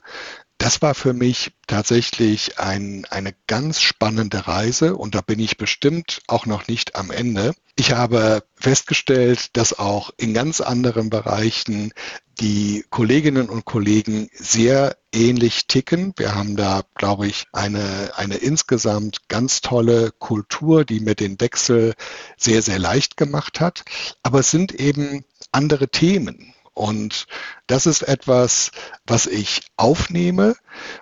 das 0.62 0.80
war 0.80 0.94
für 0.94 1.12
mich 1.12 1.50
tatsächlich 1.66 2.60
ein, 2.60 3.04
eine 3.10 3.34
ganz 3.48 3.80
spannende 3.80 4.46
Reise 4.46 4.94
und 4.94 5.16
da 5.16 5.20
bin 5.20 5.40
ich 5.40 5.56
bestimmt 5.56 6.22
auch 6.28 6.46
noch 6.46 6.68
nicht 6.68 6.94
am 6.94 7.10
Ende. 7.10 7.52
Ich 7.74 7.90
habe 7.90 8.44
festgestellt, 8.54 9.56
dass 9.56 9.76
auch 9.76 10.10
in 10.18 10.34
ganz 10.34 10.60
anderen 10.60 11.10
Bereichen 11.10 11.92
die 12.38 12.84
Kolleginnen 12.90 13.48
und 13.48 13.64
Kollegen 13.64 14.30
sehr 14.34 14.96
ähnlich 15.12 15.66
ticken. 15.66 16.12
Wir 16.16 16.36
haben 16.36 16.54
da, 16.54 16.82
glaube 16.94 17.26
ich, 17.26 17.46
eine, 17.52 18.12
eine 18.14 18.36
insgesamt 18.36 19.28
ganz 19.28 19.62
tolle 19.62 20.12
Kultur, 20.12 20.84
die 20.84 21.00
mir 21.00 21.16
den 21.16 21.40
Wechsel 21.40 21.94
sehr, 22.36 22.62
sehr 22.62 22.78
leicht 22.78 23.16
gemacht 23.16 23.58
hat. 23.58 23.82
Aber 24.22 24.38
es 24.38 24.52
sind 24.52 24.72
eben 24.72 25.24
andere 25.50 25.88
Themen. 25.88 26.54
Und 26.74 27.26
das 27.66 27.86
ist 27.86 28.02
etwas, 28.02 28.70
was 29.06 29.26
ich 29.26 29.62
aufnehme. 29.76 30.56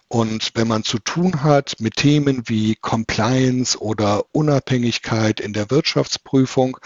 Und 0.09 0.51
wenn 0.55 0.67
man 0.67 0.83
zu 0.83 0.99
tun 0.99 1.45
hat 1.45 1.77
mit 1.79 1.97
Themen 1.97 2.43
wie 2.47 2.75
Compliance 2.75 3.79
oder 3.79 4.25
Unabhängigkeit 4.33 5.39
in 5.39 5.53
der 5.53 5.71
Wirtschaftsprüfung, 5.71 6.79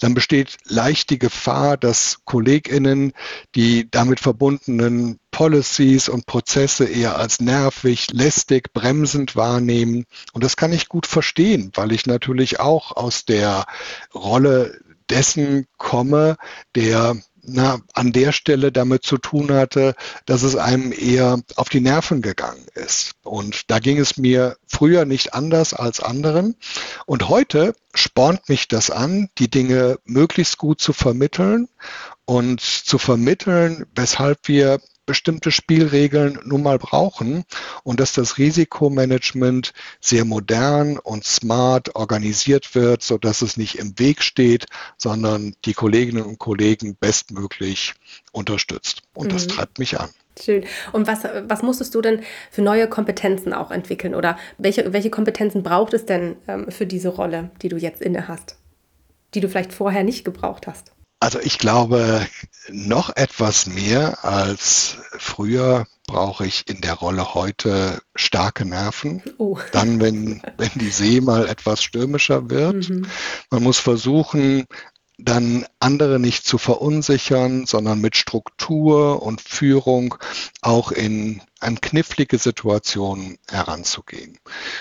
dann 0.00 0.14
besteht 0.14 0.56
leicht 0.64 1.10
die 1.10 1.20
Gefahr, 1.20 1.76
dass 1.76 2.18
Kolleginnen 2.24 3.12
die 3.54 3.88
damit 3.90 4.18
verbundenen 4.18 5.20
Policies 5.30 6.08
und 6.08 6.26
Prozesse 6.26 6.84
eher 6.84 7.16
als 7.16 7.40
nervig, 7.40 8.08
lästig, 8.12 8.72
bremsend 8.72 9.36
wahrnehmen. 9.36 10.04
Und 10.32 10.42
das 10.44 10.56
kann 10.56 10.72
ich 10.72 10.88
gut 10.88 11.06
verstehen, 11.06 11.70
weil 11.74 11.92
ich 11.92 12.06
natürlich 12.06 12.58
auch 12.60 12.92
aus 12.92 13.24
der 13.24 13.66
Rolle 14.14 14.80
dessen 15.08 15.66
komme, 15.76 16.36
der 16.74 17.16
na, 17.42 17.80
an 17.92 18.12
der 18.12 18.32
Stelle 18.32 18.72
damit 18.72 19.04
zu 19.04 19.18
tun 19.18 19.52
hatte, 19.52 19.94
dass 20.26 20.42
es 20.42 20.56
einem 20.56 20.92
eher 20.92 21.40
auf 21.56 21.68
die 21.68 21.80
Nerven 21.80 22.22
gegangen 22.22 22.66
ist. 22.74 23.12
Und 23.22 23.70
da 23.70 23.78
ging 23.78 23.98
es 23.98 24.16
mir 24.16 24.56
früher 24.66 25.04
nicht 25.04 25.34
anders 25.34 25.74
als 25.74 26.00
anderen. 26.00 26.56
Und 27.06 27.28
heute 27.28 27.74
spornt 27.94 28.48
mich 28.48 28.68
das 28.68 28.90
an, 28.90 29.28
die 29.38 29.50
Dinge 29.50 29.98
möglichst 30.04 30.58
gut 30.58 30.80
zu 30.80 30.92
vermitteln 30.92 31.68
und 32.24 32.60
zu 32.60 32.98
vermitteln, 32.98 33.86
weshalb 33.94 34.48
wir 34.48 34.80
bestimmte 35.06 35.50
Spielregeln 35.50 36.38
nun 36.44 36.62
mal 36.62 36.78
brauchen 36.78 37.44
und 37.82 38.00
dass 38.00 38.12
das 38.12 38.38
Risikomanagement 38.38 39.72
sehr 40.00 40.24
modern 40.24 40.98
und 40.98 41.24
smart 41.24 41.94
organisiert 41.96 42.74
wird, 42.74 43.02
so 43.02 43.18
dass 43.18 43.42
es 43.42 43.56
nicht 43.56 43.78
im 43.78 43.98
Weg 43.98 44.22
steht, 44.22 44.66
sondern 44.96 45.54
die 45.64 45.74
Kolleginnen 45.74 46.24
und 46.24 46.38
Kollegen 46.38 46.96
bestmöglich 46.96 47.94
unterstützt. 48.32 49.02
Und 49.14 49.28
mhm. 49.28 49.32
das 49.32 49.46
treibt 49.46 49.78
mich 49.78 49.98
an. 49.98 50.10
Schön. 50.40 50.64
Und 50.92 51.06
was, 51.06 51.24
was 51.46 51.62
musstest 51.62 51.94
du 51.94 52.00
denn 52.00 52.22
für 52.50 52.62
neue 52.62 52.88
Kompetenzen 52.88 53.52
auch 53.52 53.70
entwickeln? 53.70 54.14
Oder 54.14 54.38
welche, 54.56 54.92
welche 54.92 55.10
Kompetenzen 55.10 55.62
braucht 55.62 55.92
es 55.92 56.06
denn 56.06 56.36
ähm, 56.48 56.70
für 56.70 56.86
diese 56.86 57.10
Rolle, 57.10 57.50
die 57.60 57.68
du 57.68 57.76
jetzt 57.76 58.00
inne 58.00 58.28
hast, 58.28 58.56
die 59.34 59.40
du 59.40 59.48
vielleicht 59.48 59.74
vorher 59.74 60.04
nicht 60.04 60.24
gebraucht 60.24 60.66
hast? 60.66 60.92
Also 61.22 61.38
ich 61.38 61.60
glaube, 61.60 62.26
noch 62.68 63.14
etwas 63.14 63.68
mehr 63.68 64.24
als 64.24 64.96
früher 65.18 65.86
brauche 66.08 66.44
ich 66.44 66.68
in 66.68 66.80
der 66.80 66.94
Rolle 66.94 67.34
heute 67.34 68.02
starke 68.16 68.64
Nerven. 68.64 69.22
Oh. 69.38 69.56
Dann, 69.70 70.00
wenn, 70.00 70.42
wenn 70.56 70.72
die 70.74 70.90
See 70.90 71.20
mal 71.20 71.48
etwas 71.48 71.80
stürmischer 71.80 72.50
wird. 72.50 72.88
Mhm. 72.88 73.06
Man 73.50 73.62
muss 73.62 73.78
versuchen, 73.78 74.66
dann 75.24 75.66
andere 75.80 76.18
nicht 76.18 76.46
zu 76.46 76.58
verunsichern, 76.58 77.66
sondern 77.66 78.00
mit 78.00 78.16
Struktur 78.16 79.22
und 79.22 79.40
Führung 79.40 80.16
auch 80.60 80.92
in 80.92 81.40
an 81.62 81.80
knifflige 81.80 82.38
Situationen 82.38 83.38
heranzugehen. 83.48 84.38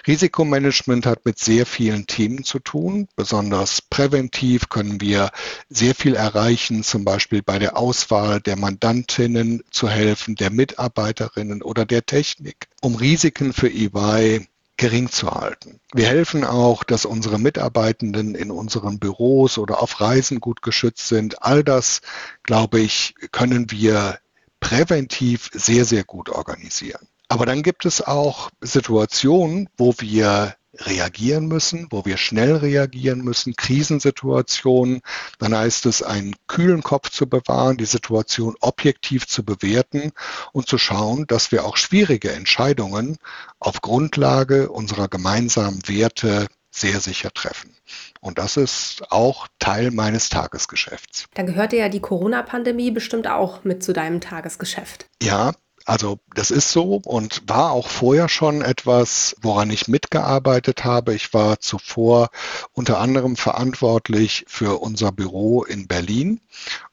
Risikomanagement 0.07 1.05
hat 1.05 1.25
mit 1.25 1.37
sehr 1.37 1.65
vielen 1.65 2.07
Themen 2.07 2.43
zu 2.43 2.59
tun. 2.59 3.07
Besonders 3.15 3.81
präventiv 3.83 4.69
können 4.69 4.99
wir 4.99 5.29
sehr 5.69 5.93
viel 5.93 6.15
erreichen, 6.15 6.83
zum 6.83 7.05
Beispiel 7.05 7.43
bei 7.43 7.59
der 7.59 7.77
Auswahl 7.77 8.41
der 8.41 8.55
Mandantinnen 8.55 9.63
zu 9.69 9.89
helfen, 9.89 10.35
der 10.35 10.49
Mitarbeiterinnen 10.49 11.61
oder 11.61 11.85
der 11.85 12.05
Technik. 12.05 12.67
Um 12.81 12.95
Risiken 12.95 13.53
für 13.53 13.69
EY 13.69 14.47
gering 14.81 15.11
zu 15.11 15.29
halten. 15.29 15.79
Wir 15.93 16.07
helfen 16.07 16.43
auch, 16.43 16.83
dass 16.83 17.05
unsere 17.05 17.37
Mitarbeitenden 17.37 18.33
in 18.33 18.49
unseren 18.49 18.97
Büros 18.97 19.59
oder 19.59 19.79
auf 19.79 20.01
Reisen 20.01 20.39
gut 20.39 20.63
geschützt 20.63 21.07
sind. 21.07 21.43
All 21.43 21.63
das, 21.63 22.01
glaube 22.41 22.79
ich, 22.79 23.13
können 23.31 23.69
wir 23.69 24.17
präventiv 24.59 25.51
sehr, 25.53 25.85
sehr 25.85 26.03
gut 26.03 26.29
organisieren. 26.29 27.07
Aber 27.27 27.45
dann 27.45 27.61
gibt 27.61 27.85
es 27.85 28.01
auch 28.01 28.49
Situationen, 28.59 29.69
wo 29.77 29.93
wir 29.99 30.55
reagieren 30.77 31.47
müssen, 31.47 31.87
wo 31.89 32.05
wir 32.05 32.17
schnell 32.17 32.55
reagieren 32.55 33.21
müssen, 33.21 33.55
Krisensituationen, 33.55 35.01
dann 35.39 35.55
heißt 35.55 35.85
es, 35.85 36.01
einen 36.01 36.35
kühlen 36.47 36.81
Kopf 36.81 37.09
zu 37.09 37.27
bewahren, 37.27 37.77
die 37.77 37.85
Situation 37.85 38.55
objektiv 38.61 39.27
zu 39.27 39.43
bewerten 39.43 40.11
und 40.53 40.67
zu 40.67 40.77
schauen, 40.77 41.27
dass 41.27 41.51
wir 41.51 41.65
auch 41.65 41.77
schwierige 41.77 42.31
Entscheidungen 42.31 43.17
auf 43.59 43.81
Grundlage 43.81 44.69
unserer 44.69 45.07
gemeinsamen 45.07 45.87
Werte 45.87 46.47
sehr 46.71 47.01
sicher 47.01 47.31
treffen. 47.33 47.75
Und 48.21 48.37
das 48.37 48.55
ist 48.55 49.03
auch 49.11 49.47
Teil 49.59 49.91
meines 49.91 50.29
Tagesgeschäfts. 50.29 51.25
Da 51.33 51.43
gehörte 51.43 51.75
ja 51.75 51.89
die 51.89 51.99
Corona-Pandemie 51.99 52.91
bestimmt 52.91 53.27
auch 53.27 53.65
mit 53.65 53.83
zu 53.83 53.91
deinem 53.91 54.21
Tagesgeschäft. 54.21 55.07
Ja, 55.21 55.51
also 55.85 56.19
das 56.35 56.51
ist 56.51 56.71
so 56.71 57.01
und 57.03 57.43
war 57.47 57.71
auch 57.71 57.87
vorher 57.87 58.29
schon 58.29 58.61
etwas, 58.61 59.35
woran 59.41 59.69
ich 59.69 59.87
mitgearbeitet 59.87 60.83
habe. 60.85 61.13
Ich 61.13 61.33
war 61.33 61.59
zuvor 61.59 62.29
unter 62.73 62.99
anderem 62.99 63.35
verantwortlich 63.35 64.45
für 64.47 64.81
unser 64.81 65.11
Büro 65.11 65.63
in 65.63 65.87
Berlin 65.87 66.41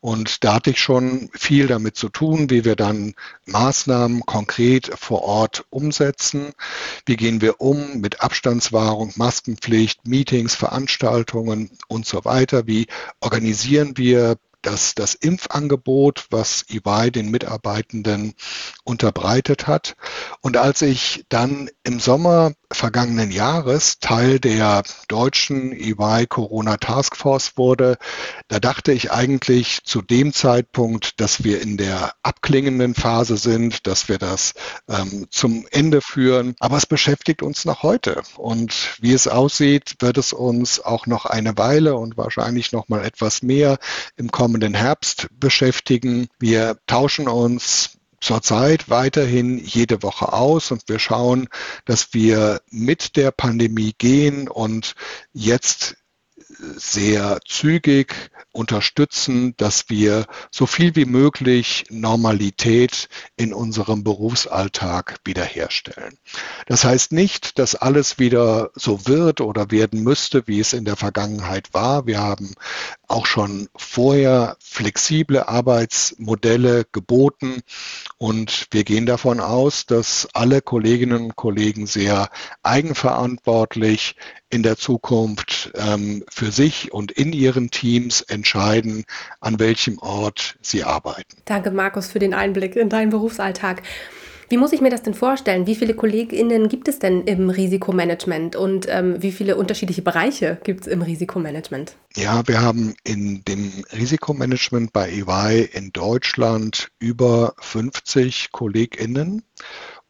und 0.00 0.44
da 0.44 0.54
hatte 0.54 0.70
ich 0.70 0.80
schon 0.80 1.30
viel 1.32 1.66
damit 1.66 1.96
zu 1.96 2.08
tun, 2.08 2.50
wie 2.50 2.64
wir 2.64 2.76
dann 2.76 3.14
Maßnahmen 3.46 4.22
konkret 4.26 4.90
vor 4.98 5.22
Ort 5.22 5.64
umsetzen. 5.70 6.52
Wie 7.06 7.16
gehen 7.16 7.40
wir 7.40 7.60
um 7.60 8.00
mit 8.00 8.20
Abstandswahrung, 8.20 9.12
Maskenpflicht, 9.16 10.06
Meetings, 10.06 10.54
Veranstaltungen 10.54 11.70
und 11.88 12.06
so 12.06 12.24
weiter? 12.24 12.66
Wie 12.66 12.86
organisieren 13.20 13.96
wir 13.96 14.36
dass 14.62 14.94
das 14.94 15.14
Impfangebot, 15.14 16.26
was 16.30 16.64
EY 16.68 17.10
den 17.10 17.30
Mitarbeitenden 17.30 18.34
unterbreitet 18.88 19.66
hat. 19.66 19.96
Und 20.40 20.56
als 20.56 20.80
ich 20.82 21.26
dann 21.28 21.68
im 21.84 22.00
Sommer 22.00 22.52
vergangenen 22.72 23.30
Jahres 23.30 23.98
Teil 23.98 24.40
der 24.40 24.82
deutschen 25.08 25.72
EY 25.72 26.26
Corona 26.26 26.78
Taskforce 26.78 27.56
wurde, 27.56 27.98
da 28.48 28.60
dachte 28.60 28.92
ich 28.92 29.12
eigentlich 29.12 29.80
zu 29.84 30.00
dem 30.00 30.32
Zeitpunkt, 30.32 31.20
dass 31.20 31.44
wir 31.44 31.60
in 31.60 31.76
der 31.76 32.12
abklingenden 32.22 32.94
Phase 32.94 33.36
sind, 33.36 33.86
dass 33.86 34.08
wir 34.08 34.18
das 34.18 34.54
ähm, 34.88 35.26
zum 35.30 35.66
Ende 35.70 36.00
führen. 36.00 36.54
Aber 36.58 36.78
es 36.78 36.86
beschäftigt 36.86 37.42
uns 37.42 37.66
noch 37.66 37.82
heute. 37.82 38.22
Und 38.36 38.96
wie 39.00 39.12
es 39.12 39.28
aussieht, 39.28 39.96
wird 40.00 40.16
es 40.16 40.32
uns 40.32 40.80
auch 40.80 41.06
noch 41.06 41.26
eine 41.26 41.58
Weile 41.58 41.94
und 41.96 42.16
wahrscheinlich 42.16 42.72
noch 42.72 42.88
mal 42.88 43.04
etwas 43.04 43.42
mehr 43.42 43.78
im 44.16 44.30
kommenden 44.30 44.72
Herbst 44.72 45.28
beschäftigen. 45.38 46.28
Wir 46.38 46.78
tauschen 46.86 47.28
uns 47.28 47.97
zurzeit 48.20 48.88
weiterhin 48.88 49.58
jede 49.58 50.02
Woche 50.02 50.32
aus 50.32 50.70
und 50.70 50.82
wir 50.88 50.98
schauen, 50.98 51.48
dass 51.84 52.12
wir 52.14 52.60
mit 52.70 53.16
der 53.16 53.30
Pandemie 53.30 53.94
gehen 53.96 54.48
und 54.48 54.94
jetzt 55.32 55.96
sehr 56.76 57.40
zügig 57.46 58.14
unterstützen, 58.52 59.54
dass 59.56 59.88
wir 59.88 60.26
so 60.50 60.66
viel 60.66 60.96
wie 60.96 61.04
möglich 61.04 61.84
Normalität 61.90 63.08
in 63.36 63.52
unserem 63.52 64.02
Berufsalltag 64.02 65.18
wiederherstellen. 65.24 66.18
Das 66.66 66.84
heißt 66.84 67.12
nicht, 67.12 67.58
dass 67.58 67.74
alles 67.74 68.18
wieder 68.18 68.70
so 68.74 69.06
wird 69.06 69.40
oder 69.40 69.70
werden 69.70 70.02
müsste, 70.02 70.46
wie 70.46 70.60
es 70.60 70.72
in 70.72 70.84
der 70.84 70.96
Vergangenheit 70.96 71.72
war. 71.72 72.06
Wir 72.06 72.18
haben 72.18 72.54
auch 73.06 73.26
schon 73.26 73.68
vorher 73.76 74.56
flexible 74.58 75.42
Arbeitsmodelle 75.44 76.84
geboten 76.90 77.62
und 78.16 78.66
wir 78.70 78.84
gehen 78.84 79.06
davon 79.06 79.40
aus, 79.40 79.86
dass 79.86 80.28
alle 80.32 80.60
Kolleginnen 80.62 81.26
und 81.26 81.36
Kollegen 81.36 81.86
sehr 81.86 82.28
eigenverantwortlich 82.62 84.16
in 84.50 84.62
der 84.62 84.76
Zukunft 84.76 85.72
ähm, 85.74 86.24
für 86.30 86.50
sich 86.50 86.92
und 86.92 87.12
in 87.12 87.32
ihren 87.32 87.70
Teams 87.70 88.22
entscheiden, 88.22 89.04
an 89.40 89.58
welchem 89.58 89.98
Ort 89.98 90.56
sie 90.62 90.84
arbeiten. 90.84 91.36
Danke, 91.44 91.70
Markus, 91.70 92.08
für 92.08 92.18
den 92.18 92.34
Einblick 92.34 92.76
in 92.76 92.88
deinen 92.88 93.10
Berufsalltag. 93.10 93.82
Wie 94.50 94.56
muss 94.56 94.72
ich 94.72 94.80
mir 94.80 94.88
das 94.88 95.02
denn 95.02 95.12
vorstellen? 95.12 95.66
Wie 95.66 95.74
viele 95.74 95.92
KollegInnen 95.92 96.70
gibt 96.70 96.88
es 96.88 96.98
denn 96.98 97.24
im 97.24 97.50
Risikomanagement 97.50 98.56
und 98.56 98.86
ähm, 98.88 99.22
wie 99.22 99.30
viele 99.32 99.56
unterschiedliche 99.56 100.00
Bereiche 100.00 100.58
gibt 100.64 100.82
es 100.82 100.86
im 100.86 101.02
Risikomanagement? 101.02 101.96
Ja, 102.16 102.48
wir 102.48 102.62
haben 102.62 102.94
in 103.04 103.42
dem 103.46 103.84
Risikomanagement 103.92 104.94
bei 104.94 105.10
EY 105.10 105.68
in 105.70 105.92
Deutschland 105.92 106.88
über 106.98 107.52
50 107.58 108.50
KollegInnen 108.50 109.42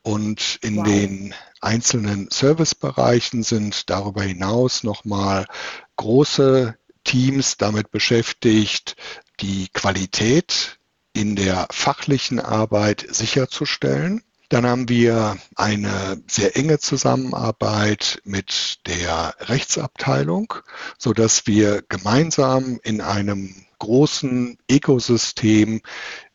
und 0.03 0.59
in 0.63 0.77
wow. 0.77 0.85
den 0.85 1.35
einzelnen 1.61 2.29
Servicebereichen 2.31 3.43
sind 3.43 3.91
darüber 3.91 4.23
hinaus 4.23 4.85
nochmal 4.85 5.47
große 5.97 6.77
Teams 7.05 7.57
damit 7.57 7.91
beschäftigt, 7.91 8.97
die 9.41 9.69
Qualität 9.73 10.79
in 11.13 11.37
der 11.37 11.67
fachlichen 11.71 12.39
Arbeit 12.39 13.07
sicherzustellen. 13.09 14.23
Dann 14.51 14.67
haben 14.67 14.89
wir 14.89 15.37
eine 15.57 16.23
sehr 16.27 16.57
enge 16.57 16.79
Zusammenarbeit 16.79 18.21
mit 18.25 18.79
der 18.87 19.35
Rechtsabteilung, 19.41 20.55
so 20.97 21.13
dass 21.13 21.47
wir 21.47 21.83
gemeinsam 21.89 22.79
in 22.83 23.01
einem 23.01 23.67
großen 23.79 24.59
Ökosystem 24.71 25.83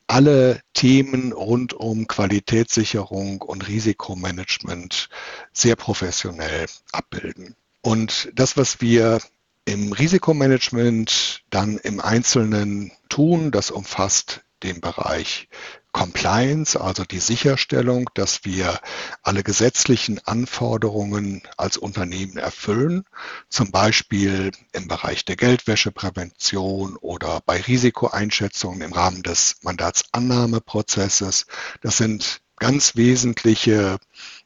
alle 0.07 0.61
Themen 0.73 1.31
rund 1.31 1.73
um 1.73 2.07
Qualitätssicherung 2.07 3.41
und 3.41 3.67
Risikomanagement 3.67 5.09
sehr 5.51 5.75
professionell 5.75 6.65
abbilden. 6.91 7.55
Und 7.81 8.31
das, 8.33 8.57
was 8.57 8.81
wir 8.81 9.19
im 9.65 9.93
Risikomanagement 9.93 11.43
dann 11.49 11.77
im 11.77 11.99
Einzelnen 11.99 12.91
tun, 13.09 13.51
das 13.51 13.71
umfasst 13.71 14.43
den 14.63 14.81
Bereich 14.81 15.47
Compliance, 15.91 16.79
also 16.79 17.03
die 17.03 17.19
Sicherstellung, 17.19 18.09
dass 18.15 18.45
wir 18.45 18.79
alle 19.21 19.43
gesetzlichen 19.43 20.19
Anforderungen 20.25 21.43
als 21.55 21.77
Unternehmen 21.77 22.37
erfüllen, 22.37 23.05
zum 23.49 23.71
Beispiel 23.71 24.51
im 24.71 24.87
Bereich 24.87 25.23
der 25.23 25.35
Geldwäscheprävention 25.35 26.97
oder 26.97 27.41
bei 27.45 27.61
Risikoeinschätzungen 27.61 28.81
im 28.81 28.93
Rahmen 28.93 29.21
des 29.21 29.57
Mandatsannahmeprozesses. 29.61 31.45
Das 31.81 31.97
sind 31.97 32.41
ganz 32.57 32.95
wesentliche 32.95 33.97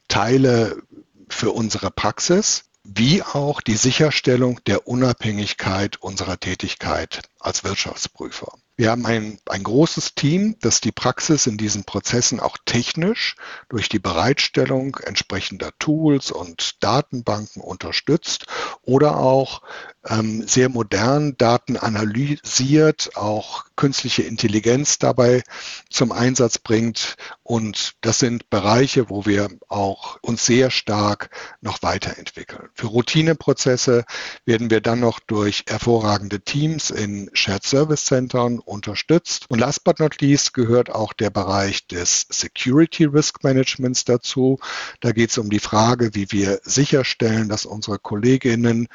Teile 0.08 0.82
für 1.30 1.52
unsere 1.52 1.90
Praxis 1.90 2.64
wie 2.84 3.22
auch 3.22 3.60
die 3.60 3.76
Sicherstellung 3.76 4.60
der 4.66 4.88
Unabhängigkeit 4.88 5.98
unserer 5.98 6.40
Tätigkeit 6.40 7.22
als 7.40 7.64
Wirtschaftsprüfer. 7.64 8.52
Wir 8.76 8.92
haben 8.92 9.06
ein, 9.06 9.40
ein 9.46 9.64
großes 9.64 10.14
Team, 10.14 10.54
das 10.60 10.80
die 10.80 10.92
Praxis 10.92 11.48
in 11.48 11.56
diesen 11.56 11.82
Prozessen 11.82 12.38
auch 12.38 12.56
technisch 12.64 13.34
durch 13.68 13.88
die 13.88 13.98
Bereitstellung 13.98 14.96
entsprechender 15.02 15.70
Tools 15.80 16.30
und 16.30 16.76
Datenbanken 16.84 17.60
unterstützt 17.60 18.46
oder 18.82 19.18
auch 19.18 19.62
ähm, 20.08 20.46
sehr 20.46 20.68
modern 20.68 21.36
Daten 21.36 21.76
analysiert, 21.76 23.16
auch 23.16 23.64
künstliche 23.74 24.22
Intelligenz 24.22 24.98
dabei 24.98 25.42
zum 25.90 26.12
Einsatz 26.12 26.58
bringt. 26.58 27.16
Und 27.42 27.94
das 28.02 28.20
sind 28.20 28.48
Bereiche, 28.48 29.10
wo 29.10 29.26
wir 29.26 29.48
auch 29.68 30.18
uns 30.22 30.46
sehr 30.46 30.70
stark 30.70 31.30
noch 31.60 31.82
weiterentwickeln. 31.82 32.68
Für 32.74 32.86
Routineprozesse 32.86 34.04
werden 34.44 34.70
wir 34.70 34.80
dann 34.80 35.00
noch 35.00 35.18
durch 35.18 35.64
hervorragende 35.68 36.40
Teams 36.40 36.90
in 36.90 37.27
Shared 37.32 37.64
Service 37.64 38.04
Centern 38.04 38.58
unterstützt. 38.58 39.46
Und 39.48 39.58
last 39.58 39.84
but 39.84 40.00
not 40.00 40.20
least 40.20 40.54
gehört 40.54 40.90
auch 40.90 41.12
der 41.12 41.30
Bereich 41.30 41.86
des 41.86 42.26
Security 42.30 43.04
Risk 43.04 43.42
Managements 43.44 44.04
dazu. 44.04 44.58
Da 45.00 45.12
geht 45.12 45.30
es 45.30 45.38
um 45.38 45.50
die 45.50 45.58
Frage, 45.58 46.14
wie 46.14 46.30
wir 46.30 46.60
sicherstellen, 46.62 47.48
dass 47.48 47.66
unsere 47.66 47.98
Kolleginnen 47.98 48.88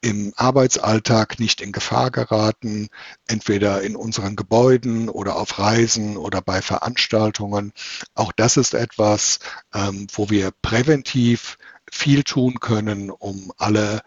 im 0.00 0.32
Arbeitsalltag 0.36 1.40
nicht 1.40 1.60
in 1.60 1.72
Gefahr 1.72 2.10
geraten, 2.10 2.88
entweder 3.26 3.82
in 3.82 3.96
unseren 3.96 4.36
Gebäuden 4.36 5.08
oder 5.08 5.36
auf 5.36 5.58
Reisen 5.58 6.16
oder 6.16 6.40
bei 6.40 6.62
Veranstaltungen. 6.62 7.72
Auch 8.14 8.32
das 8.32 8.56
ist 8.56 8.74
etwas, 8.74 9.40
ähm, 9.74 10.06
wo 10.12 10.30
wir 10.30 10.52
präventiv 10.62 11.58
viel 11.90 12.22
tun 12.22 12.60
können, 12.60 13.10
um 13.10 13.52
alle 13.56 14.02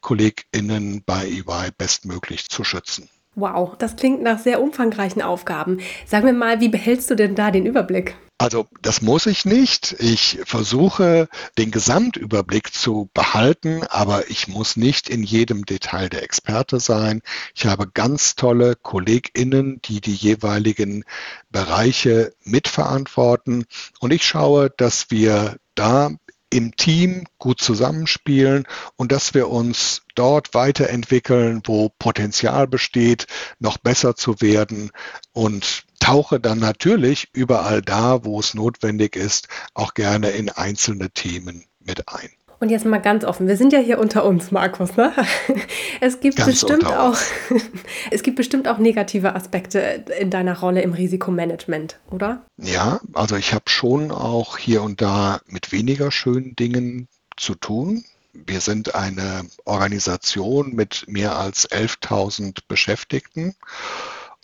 KollegInnen 0.00 1.02
bei 1.04 1.26
EY 1.26 1.70
bestmöglich 1.76 2.48
zu 2.48 2.64
schützen. 2.64 3.08
Wow, 3.38 3.76
das 3.76 3.96
klingt 3.96 4.22
nach 4.22 4.38
sehr 4.38 4.62
umfangreichen 4.62 5.20
Aufgaben. 5.20 5.80
Sag 6.06 6.24
mir 6.24 6.32
mal, 6.32 6.60
wie 6.60 6.70
behältst 6.70 7.10
du 7.10 7.14
denn 7.14 7.34
da 7.34 7.50
den 7.50 7.66
Überblick? 7.66 8.16
Also 8.38 8.66
das 8.80 9.02
muss 9.02 9.26
ich 9.26 9.44
nicht. 9.44 9.94
Ich 9.98 10.38
versuche 10.44 11.28
den 11.58 11.70
Gesamtüberblick 11.70 12.72
zu 12.72 13.10
behalten, 13.12 13.82
aber 13.88 14.30
ich 14.30 14.48
muss 14.48 14.76
nicht 14.76 15.10
in 15.10 15.22
jedem 15.22 15.66
Detail 15.66 16.08
der 16.08 16.22
Experte 16.22 16.80
sein. 16.80 17.20
Ich 17.54 17.66
habe 17.66 17.88
ganz 17.92 18.36
tolle 18.36 18.74
Kolleginnen, 18.74 19.80
die 19.84 20.00
die 20.00 20.14
jeweiligen 20.14 21.04
Bereiche 21.50 22.34
mitverantworten 22.42 23.66
und 24.00 24.14
ich 24.14 24.26
schaue, 24.26 24.70
dass 24.70 25.10
wir 25.10 25.56
da 25.74 26.10
im 26.50 26.76
Team 26.76 27.26
gut 27.38 27.60
zusammenspielen 27.60 28.66
und 28.96 29.12
dass 29.12 29.34
wir 29.34 29.48
uns 29.48 30.02
dort 30.14 30.54
weiterentwickeln, 30.54 31.62
wo 31.64 31.90
Potenzial 31.98 32.66
besteht, 32.66 33.26
noch 33.58 33.78
besser 33.78 34.14
zu 34.14 34.40
werden 34.40 34.90
und 35.32 35.84
tauche 36.00 36.38
dann 36.38 36.58
natürlich 36.58 37.28
überall 37.32 37.82
da, 37.82 38.24
wo 38.24 38.38
es 38.38 38.54
notwendig 38.54 39.16
ist, 39.16 39.48
auch 39.74 39.94
gerne 39.94 40.30
in 40.30 40.48
einzelne 40.48 41.10
Themen 41.10 41.64
mit 41.80 42.08
ein. 42.08 42.30
Und 42.58 42.70
jetzt 42.70 42.86
mal 42.86 42.98
ganz 42.98 43.24
offen, 43.24 43.48
wir 43.48 43.56
sind 43.56 43.72
ja 43.72 43.78
hier 43.78 43.98
unter 43.98 44.24
uns, 44.24 44.50
Markus. 44.50 44.96
Ne? 44.96 45.12
Es 46.00 46.20
gibt 46.20 46.36
ganz 46.36 46.50
bestimmt 46.50 46.86
auch, 46.86 47.16
es 48.10 48.22
gibt 48.22 48.36
bestimmt 48.36 48.68
auch 48.68 48.78
negative 48.78 49.34
Aspekte 49.34 50.04
in 50.20 50.30
deiner 50.30 50.58
Rolle 50.58 50.82
im 50.82 50.92
Risikomanagement, 50.92 51.98
oder? 52.10 52.44
Ja, 52.58 53.00
also 53.14 53.36
ich 53.36 53.54
habe 53.54 53.64
schon 53.68 54.10
auch 54.10 54.58
hier 54.58 54.82
und 54.82 55.00
da 55.00 55.40
mit 55.46 55.72
weniger 55.72 56.10
schönen 56.10 56.54
Dingen 56.54 57.08
zu 57.36 57.54
tun. 57.54 58.04
Wir 58.32 58.60
sind 58.60 58.94
eine 58.94 59.46
Organisation 59.64 60.74
mit 60.74 61.04
mehr 61.08 61.38
als 61.38 61.70
11.000 61.70 62.58
Beschäftigten. 62.68 63.54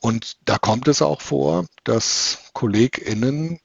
Und 0.01 0.37
da 0.47 0.59
kommt 0.59 0.89
es 0.89 1.03
auch 1.03 1.21
vor, 1.21 1.67
dass 1.85 2.39
KollegInnen 2.55 3.61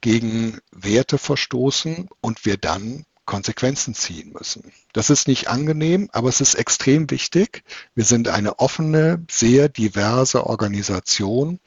gegen 0.00 0.58
Werte 0.70 1.18
verstoßen 1.18 2.08
und 2.20 2.46
wir 2.46 2.56
dann 2.56 3.04
Konsequenzen 3.26 3.94
ziehen 3.94 4.32
müssen. 4.32 4.72
Das 4.92 5.10
ist 5.10 5.28
nicht 5.28 5.48
angenehm, 5.48 6.08
aber 6.12 6.28
es 6.28 6.40
ist 6.40 6.54
extrem 6.54 7.10
wichtig. 7.10 7.64
Wir 7.94 8.04
sind 8.04 8.28
eine 8.28 8.58
offene, 8.60 9.24
sehr 9.30 9.68
diverse 9.68 10.46
Organisation. 10.46 11.60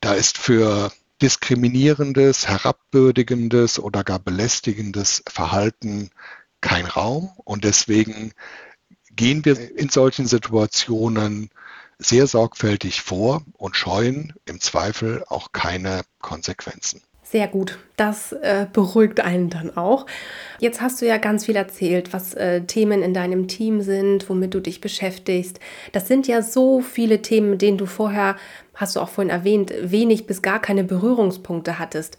Da 0.00 0.14
ist 0.14 0.38
für 0.38 0.92
diskriminierendes, 1.20 2.46
herabwürdigendes 2.46 3.78
oder 3.78 4.04
gar 4.04 4.18
belästigendes 4.18 5.22
Verhalten 5.26 6.10
kein 6.60 6.86
Raum 6.86 7.32
und 7.44 7.64
deswegen 7.64 8.32
gehen 9.10 9.44
wir 9.44 9.76
in 9.78 9.88
solchen 9.88 10.26
Situationen 10.26 11.50
sehr 11.98 12.26
sorgfältig 12.26 13.00
vor 13.00 13.42
und 13.54 13.76
scheuen 13.76 14.34
im 14.44 14.60
Zweifel 14.60 15.24
auch 15.28 15.52
keine 15.52 16.02
Konsequenzen. 16.20 17.02
Sehr 17.28 17.48
gut. 17.48 17.80
Das 17.96 18.30
äh, 18.30 18.66
beruhigt 18.72 19.18
einen 19.18 19.50
dann 19.50 19.76
auch. 19.76 20.06
Jetzt 20.60 20.80
hast 20.80 21.02
du 21.02 21.06
ja 21.06 21.16
ganz 21.16 21.46
viel 21.46 21.56
erzählt, 21.56 22.12
was 22.12 22.34
äh, 22.34 22.60
Themen 22.62 23.02
in 23.02 23.14
deinem 23.14 23.48
Team 23.48 23.80
sind, 23.80 24.28
womit 24.28 24.54
du 24.54 24.60
dich 24.60 24.80
beschäftigst. 24.80 25.58
Das 25.90 26.06
sind 26.06 26.28
ja 26.28 26.40
so 26.40 26.80
viele 26.80 27.22
Themen, 27.22 27.50
mit 27.50 27.62
denen 27.62 27.78
du 27.78 27.86
vorher, 27.86 28.36
hast 28.74 28.94
du 28.94 29.00
auch 29.00 29.08
vorhin 29.08 29.30
erwähnt, 29.30 29.72
wenig 29.82 30.28
bis 30.28 30.40
gar 30.40 30.62
keine 30.62 30.84
Berührungspunkte 30.84 31.80
hattest. 31.80 32.16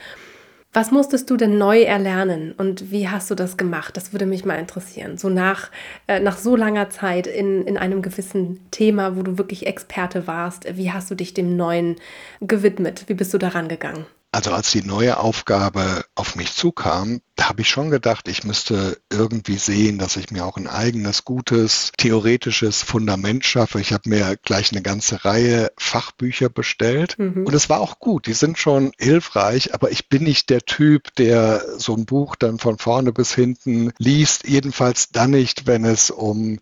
Was 0.74 0.92
musstest 0.92 1.30
du 1.30 1.38
denn 1.38 1.58
neu 1.58 1.84
erlernen 1.84 2.52
und 2.58 2.92
wie 2.92 3.08
hast 3.08 3.32
du 3.32 3.36
das 3.36 3.56
gemacht? 3.56 3.96
Das 3.96 4.12
würde 4.12 4.26
mich 4.26 4.44
mal 4.44 4.60
interessieren. 4.60 5.18
So 5.18 5.30
nach, 5.30 5.72
äh, 6.08 6.20
nach 6.20 6.38
so 6.38 6.58
langer 6.58 6.90
Zeit 6.90 7.28
in, 7.28 7.64
in 7.66 7.78
einem 7.78 8.02
gewissen 8.02 8.60
Thema, 8.72 9.16
wo 9.16 9.22
du 9.22 9.38
wirklich 9.38 9.68
Experte 9.68 10.28
warst, 10.28 10.68
wie 10.76 10.92
hast 10.92 11.10
du 11.10 11.16
dich 11.16 11.34
dem 11.34 11.56
Neuen 11.56 11.96
gewidmet? 12.42 13.06
Wie 13.08 13.14
bist 13.14 13.34
du 13.34 13.38
daran 13.38 13.70
gegangen? 13.70 14.06
Also 14.38 14.52
als 14.52 14.70
die 14.70 14.84
neue 14.84 15.18
Aufgabe 15.18 16.06
auf 16.14 16.36
mich 16.36 16.54
zukam, 16.54 17.22
da 17.36 17.50
habe 17.50 17.62
ich 17.62 17.70
schon 17.70 17.90
gedacht, 17.90 18.28
ich 18.28 18.44
müsste 18.44 19.00
irgendwie 19.12 19.58
sehen, 19.58 19.98
dass 19.98 20.16
ich 20.16 20.30
mir 20.30 20.46
auch 20.46 20.58
ein 20.58 20.68
eigenes, 20.68 21.26
gutes, 21.26 21.92
theoretisches 21.98 22.84
Fundament 22.84 23.46
schaffe. 23.46 23.82
Ich 23.82 23.94
habe 23.94 24.10
mir 24.10 24.38
gleich 24.44 24.72
eine 24.72 24.84
ganze 24.84 25.26
Reihe 25.26 25.72
Fachbücher 25.76 26.50
bestellt 26.50 27.18
mhm. 27.18 27.48
und 27.48 27.54
es 27.56 27.68
war 27.68 27.82
auch 27.82 27.98
gut. 27.98 28.28
Die 28.28 28.34
sind 28.34 28.60
schon 28.60 28.92
hilfreich, 29.00 29.74
aber 29.74 29.90
ich 29.90 30.08
bin 30.08 30.24
nicht 30.24 30.52
der 30.52 30.62
Typ, 30.62 31.16
der 31.16 31.66
so 31.80 31.96
ein 31.96 32.06
Buch 32.06 32.36
dann 32.36 32.60
von 32.60 32.78
vorne 32.78 33.14
bis 33.14 33.34
hinten 33.34 33.92
liest. 33.98 34.48
Jedenfalls 34.48 35.10
dann 35.10 35.32
nicht, 35.32 35.66
wenn 35.66 35.84
es 35.84 36.12
um 36.12 36.60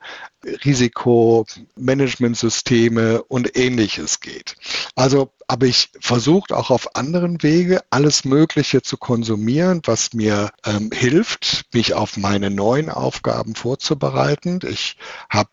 Risikomanagementsysteme 0.64 3.22
und 3.24 3.58
ähnliches 3.58 4.22
geht. 4.22 4.56
Also 4.96 5.34
habe 5.50 5.68
ich 5.68 5.90
versucht, 6.00 6.52
auch 6.52 6.72
auf 6.72 6.96
anderen 6.96 7.44
Wege 7.44 7.82
alles 7.90 8.26
Mögliche 8.26 8.82
zu 8.82 8.98
konsumieren, 8.98 9.82
was 9.86 10.14
mir 10.14 10.52
ähm, 10.66 10.90
hilft, 10.94 11.66
mich 11.74 11.94
auf 11.94 12.18
meine 12.18 12.50
neuen 12.50 12.90
Aufgaben 12.90 13.56
vorzubereiten. 13.56 14.60
Ich 14.68 14.98
habe 15.30 15.50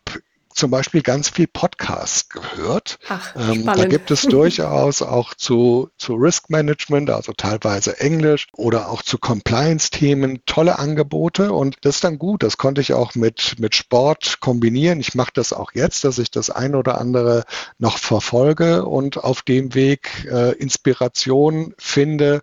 zum 0.53 0.71
Beispiel 0.71 1.01
ganz 1.01 1.29
viel 1.29 1.47
Podcasts 1.47 2.29
gehört. 2.29 2.99
Ach, 3.09 3.35
ähm, 3.35 3.65
da 3.65 3.85
gibt 3.85 4.11
es 4.11 4.21
durchaus 4.23 5.01
auch 5.01 5.33
zu, 5.33 5.89
zu 5.97 6.15
Risk 6.15 6.49
Management, 6.49 7.09
also 7.09 7.33
teilweise 7.33 7.99
Englisch 7.99 8.47
oder 8.53 8.89
auch 8.89 9.01
zu 9.01 9.17
Compliance-Themen 9.17 10.45
tolle 10.45 10.79
Angebote 10.79 11.51
und 11.51 11.77
das 11.81 11.95
ist 11.95 12.03
dann 12.03 12.19
gut. 12.19 12.43
Das 12.43 12.57
konnte 12.57 12.81
ich 12.81 12.93
auch 12.93 13.15
mit, 13.15 13.55
mit 13.59 13.75
Sport 13.75 14.39
kombinieren. 14.39 14.99
Ich 14.99 15.15
mache 15.15 15.31
das 15.33 15.53
auch 15.53 15.71
jetzt, 15.73 16.03
dass 16.03 16.17
ich 16.17 16.31
das 16.31 16.49
ein 16.49 16.75
oder 16.75 16.99
andere 16.99 17.43
noch 17.77 17.97
verfolge 17.97 18.85
und 18.85 19.23
auf 19.23 19.41
dem 19.41 19.73
Weg 19.73 20.27
äh, 20.29 20.51
Inspiration 20.53 21.73
finde 21.77 22.41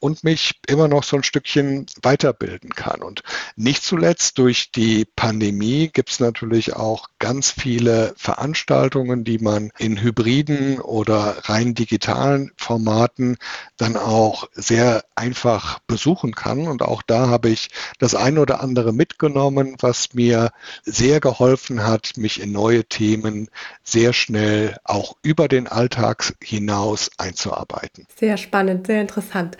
und 0.00 0.24
mich 0.24 0.60
immer 0.66 0.88
noch 0.88 1.04
so 1.04 1.16
ein 1.16 1.22
Stückchen 1.22 1.86
weiterbilden 2.02 2.70
kann. 2.70 3.02
Und 3.02 3.22
nicht 3.56 3.82
zuletzt 3.82 4.38
durch 4.38 4.70
die 4.70 5.04
Pandemie 5.04 5.88
gibt 5.92 6.10
es 6.10 6.20
natürlich 6.20 6.74
auch 6.74 7.08
ganz 7.18 7.51
viele 7.52 8.14
Veranstaltungen, 8.16 9.24
die 9.24 9.38
man 9.38 9.70
in 9.78 10.02
hybriden 10.02 10.80
oder 10.80 11.36
rein 11.44 11.74
digitalen 11.74 12.50
Formaten 12.56 13.36
dann 13.76 13.96
auch 13.96 14.48
sehr 14.54 15.04
einfach 15.14 15.78
besuchen 15.86 16.34
kann. 16.34 16.66
Und 16.66 16.82
auch 16.82 17.02
da 17.02 17.28
habe 17.28 17.50
ich 17.50 17.68
das 17.98 18.14
ein 18.14 18.38
oder 18.38 18.60
andere 18.60 18.92
mitgenommen, 18.92 19.76
was 19.80 20.14
mir 20.14 20.50
sehr 20.82 21.20
geholfen 21.20 21.84
hat, 21.86 22.12
mich 22.16 22.40
in 22.40 22.52
neue 22.52 22.84
Themen 22.84 23.48
sehr 23.82 24.12
schnell 24.12 24.76
auch 24.84 25.16
über 25.22 25.48
den 25.48 25.68
Alltag 25.68 26.34
hinaus 26.42 27.10
einzuarbeiten. 27.18 28.06
Sehr 28.18 28.36
spannend, 28.36 28.86
sehr 28.86 29.00
interessant. 29.00 29.56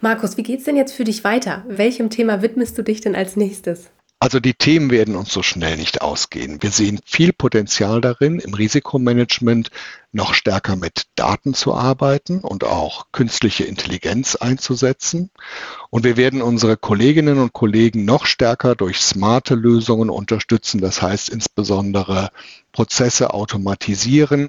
Markus, 0.00 0.36
wie 0.36 0.42
geht 0.42 0.60
es 0.60 0.64
denn 0.64 0.76
jetzt 0.76 0.92
für 0.92 1.04
dich 1.04 1.24
weiter? 1.24 1.64
Welchem 1.68 2.10
Thema 2.10 2.42
widmest 2.42 2.76
du 2.78 2.82
dich 2.82 3.00
denn 3.00 3.14
als 3.14 3.36
nächstes? 3.36 3.90
Also 4.18 4.40
die 4.40 4.54
Themen 4.54 4.90
werden 4.90 5.14
uns 5.14 5.30
so 5.30 5.42
schnell 5.42 5.76
nicht 5.76 6.00
ausgehen. 6.00 6.62
Wir 6.62 6.70
sehen 6.70 7.00
viel 7.04 7.34
Potenzial 7.34 8.00
darin, 8.00 8.38
im 8.38 8.54
Risikomanagement 8.54 9.70
noch 10.10 10.32
stärker 10.32 10.74
mit 10.74 11.02
Daten 11.16 11.52
zu 11.52 11.74
arbeiten 11.74 12.40
und 12.40 12.64
auch 12.64 13.08
künstliche 13.12 13.64
Intelligenz 13.64 14.34
einzusetzen. 14.34 15.30
Und 15.90 16.04
wir 16.04 16.16
werden 16.16 16.40
unsere 16.40 16.78
Kolleginnen 16.78 17.38
und 17.38 17.52
Kollegen 17.52 18.06
noch 18.06 18.24
stärker 18.24 18.74
durch 18.74 19.00
smarte 19.00 19.54
Lösungen 19.54 20.08
unterstützen. 20.08 20.80
Das 20.80 21.02
heißt 21.02 21.28
insbesondere 21.28 22.30
Prozesse 22.72 23.34
automatisieren 23.34 24.48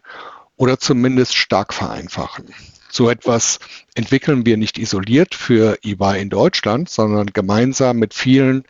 oder 0.55 0.79
zumindest 0.79 1.35
stark 1.35 1.73
vereinfachen. 1.73 2.53
So 2.89 3.09
etwas 3.09 3.59
entwickeln 3.95 4.45
wir 4.45 4.57
nicht 4.57 4.77
isoliert 4.77 5.35
für 5.35 5.77
EY 5.83 6.21
in 6.21 6.29
Deutschland, 6.29 6.89
sondern 6.89 7.27
gemeinsam 7.27 7.97
mit 7.97 8.13
vielen 8.13 8.63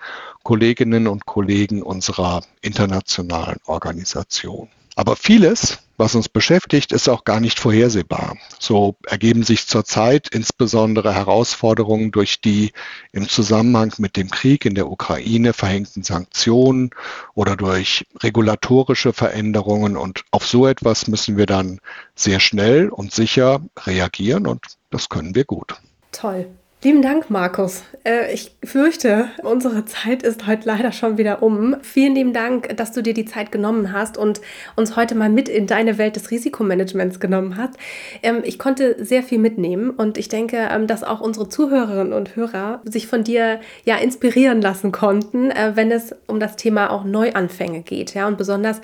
Kolleginnen 0.43 1.07
und 1.07 1.25
Kollegen 1.25 1.83
unserer 1.83 2.43
internationalen 2.61 3.59
Organisation. 3.65 4.69
Aber 4.95 5.15
vieles, 5.15 5.79
was 5.97 6.15
uns 6.15 6.29
beschäftigt, 6.29 6.91
ist 6.91 7.09
auch 7.09 7.23
gar 7.23 7.39
nicht 7.39 7.59
vorhersehbar. 7.59 8.37
So 8.59 8.95
ergeben 9.05 9.43
sich 9.43 9.67
zurzeit 9.67 10.27
insbesondere 10.29 11.13
Herausforderungen 11.13 12.11
durch 12.11 12.39
die 12.39 12.71
im 13.11 13.27
Zusammenhang 13.27 13.93
mit 13.97 14.15
dem 14.15 14.29
Krieg 14.29 14.65
in 14.65 14.75
der 14.75 14.89
Ukraine 14.89 15.53
verhängten 15.53 16.03
Sanktionen 16.03 16.91
oder 17.33 17.55
durch 17.55 18.05
regulatorische 18.21 19.11
Veränderungen. 19.11 19.97
Und 19.97 20.23
auf 20.31 20.45
so 20.45 20.67
etwas 20.67 21.07
müssen 21.07 21.37
wir 21.37 21.47
dann 21.47 21.79
sehr 22.15 22.39
schnell 22.39 22.89
und 22.89 23.11
sicher 23.11 23.61
reagieren 23.85 24.45
und 24.45 24.63
das 24.91 25.09
können 25.09 25.35
wir 25.35 25.45
gut. 25.45 25.75
Toll. 26.11 26.47
Lieben 26.83 27.01
Dank, 27.01 27.31
Markus. 27.31 27.81
Äh, 28.03 28.31
ich 28.31 28.51
fürchte, 28.63 29.29
unsere 29.41 29.85
Zeit 29.85 30.21
ist 30.21 30.45
heute 30.45 30.67
leider 30.67 30.91
schon 30.91 31.17
wieder 31.17 31.41
um. 31.41 31.75
Vielen 31.81 32.13
lieben 32.13 32.33
Dank, 32.33 32.77
dass 32.77 32.91
du 32.91 33.01
dir 33.01 33.15
die 33.15 33.25
Zeit 33.25 33.51
genommen 33.51 33.91
hast 33.91 34.15
und 34.15 34.41
uns 34.75 34.95
heute 34.95 35.15
mal 35.15 35.29
mit 35.29 35.49
in 35.49 35.65
deine 35.65 35.97
Welt 35.97 36.15
des 36.15 36.29
Risikomanagements 36.29 37.19
genommen 37.19 37.57
hast. 37.57 37.73
Ähm, 38.21 38.41
ich 38.43 38.59
konnte 38.59 39.03
sehr 39.03 39.23
viel 39.23 39.39
mitnehmen 39.39 39.89
und 39.89 40.19
ich 40.19 40.29
denke, 40.29 40.69
ähm, 40.71 40.85
dass 40.85 41.03
auch 41.03 41.19
unsere 41.19 41.49
Zuhörerinnen 41.49 42.13
und 42.13 42.35
Hörer 42.35 42.81
sich 42.85 43.07
von 43.07 43.23
dir 43.23 43.59
ja 43.83 43.97
inspirieren 43.97 44.61
lassen 44.61 44.91
konnten, 44.91 45.49
äh, 45.49 45.71
wenn 45.73 45.89
es 45.89 46.13
um 46.27 46.39
das 46.39 46.57
Thema 46.57 46.91
auch 46.91 47.05
Neuanfänge 47.05 47.81
geht. 47.81 48.13
Ja, 48.13 48.27
und 48.27 48.37
besonders 48.37 48.81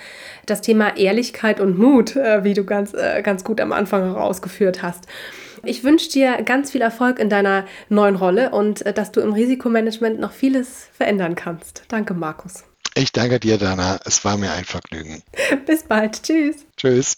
das 0.47 0.61
Thema 0.61 0.97
Ehrlichkeit 0.97 1.59
und 1.59 1.77
Mut, 1.77 2.15
äh, 2.15 2.43
wie 2.43 2.55
du 2.55 2.63
ganz, 2.63 2.95
ganz 3.21 3.43
gut 3.43 3.61
am 3.61 3.71
Anfang 3.71 4.03
herausgeführt 4.03 4.81
hast. 4.81 5.07
Ich 5.65 5.85
wünsche 5.85 6.09
dir 6.09 6.41
ganz 6.43 6.71
viel 6.71 6.81
Erfolg 6.81 7.19
in 7.19 7.29
deiner 7.29 7.63
neuen 7.89 8.15
Rolle 8.15 8.51
und 8.51 8.85
äh, 8.85 8.93
dass 8.93 9.11
du 9.11 9.21
im 9.21 9.33
Risikomanagement 9.33 10.19
noch 10.19 10.31
vieles 10.31 10.87
verändern 10.93 11.35
kannst. 11.35 11.83
Danke, 11.87 12.13
Markus. 12.13 12.63
Ich 12.95 13.11
danke 13.11 13.39
dir, 13.39 13.57
Dana. 13.57 13.99
Es 14.05 14.23
war 14.23 14.37
mir 14.37 14.51
ein 14.51 14.65
Vergnügen. 14.65 15.23
Bis 15.65 15.83
bald. 15.83 16.21
Tschüss. 16.23 16.65
Tschüss. 16.77 17.17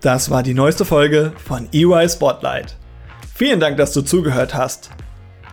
Das 0.00 0.30
war 0.30 0.44
die 0.44 0.54
neueste 0.54 0.84
Folge 0.84 1.32
von 1.44 1.68
EY 1.72 2.08
Spotlight. 2.08 2.76
Vielen 3.34 3.58
Dank, 3.58 3.76
dass 3.76 3.92
du 3.92 4.02
zugehört 4.02 4.54
hast. 4.54 4.90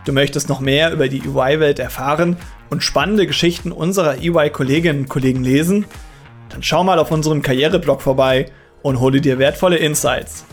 Du 0.04 0.12
möchtest 0.12 0.48
noch 0.48 0.60
mehr 0.60 0.92
über 0.92 1.08
die 1.08 1.18
EY-Welt 1.18 1.80
erfahren 1.80 2.36
und 2.70 2.84
spannende 2.84 3.26
Geschichten 3.26 3.72
unserer 3.72 4.18
EY-Kolleginnen 4.22 5.00
und 5.00 5.08
Kollegen 5.08 5.42
lesen? 5.42 5.84
Dann 6.48 6.62
schau 6.62 6.84
mal 6.84 7.00
auf 7.00 7.10
unserem 7.10 7.42
Karriereblog 7.42 8.00
vorbei 8.00 8.46
und 8.86 9.00
hole 9.00 9.20
dir 9.20 9.38
wertvolle 9.40 9.78
Insights. 9.78 10.44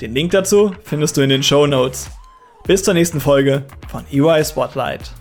Den 0.00 0.14
Link 0.14 0.32
dazu 0.32 0.74
findest 0.82 1.16
du 1.16 1.20
in 1.20 1.28
den 1.28 1.42
Show 1.42 1.66
Notes. 1.66 2.08
Bis 2.64 2.82
zur 2.82 2.94
nächsten 2.94 3.20
Folge 3.20 3.64
von 3.88 4.04
EY 4.10 4.42
Spotlight. 4.44 5.12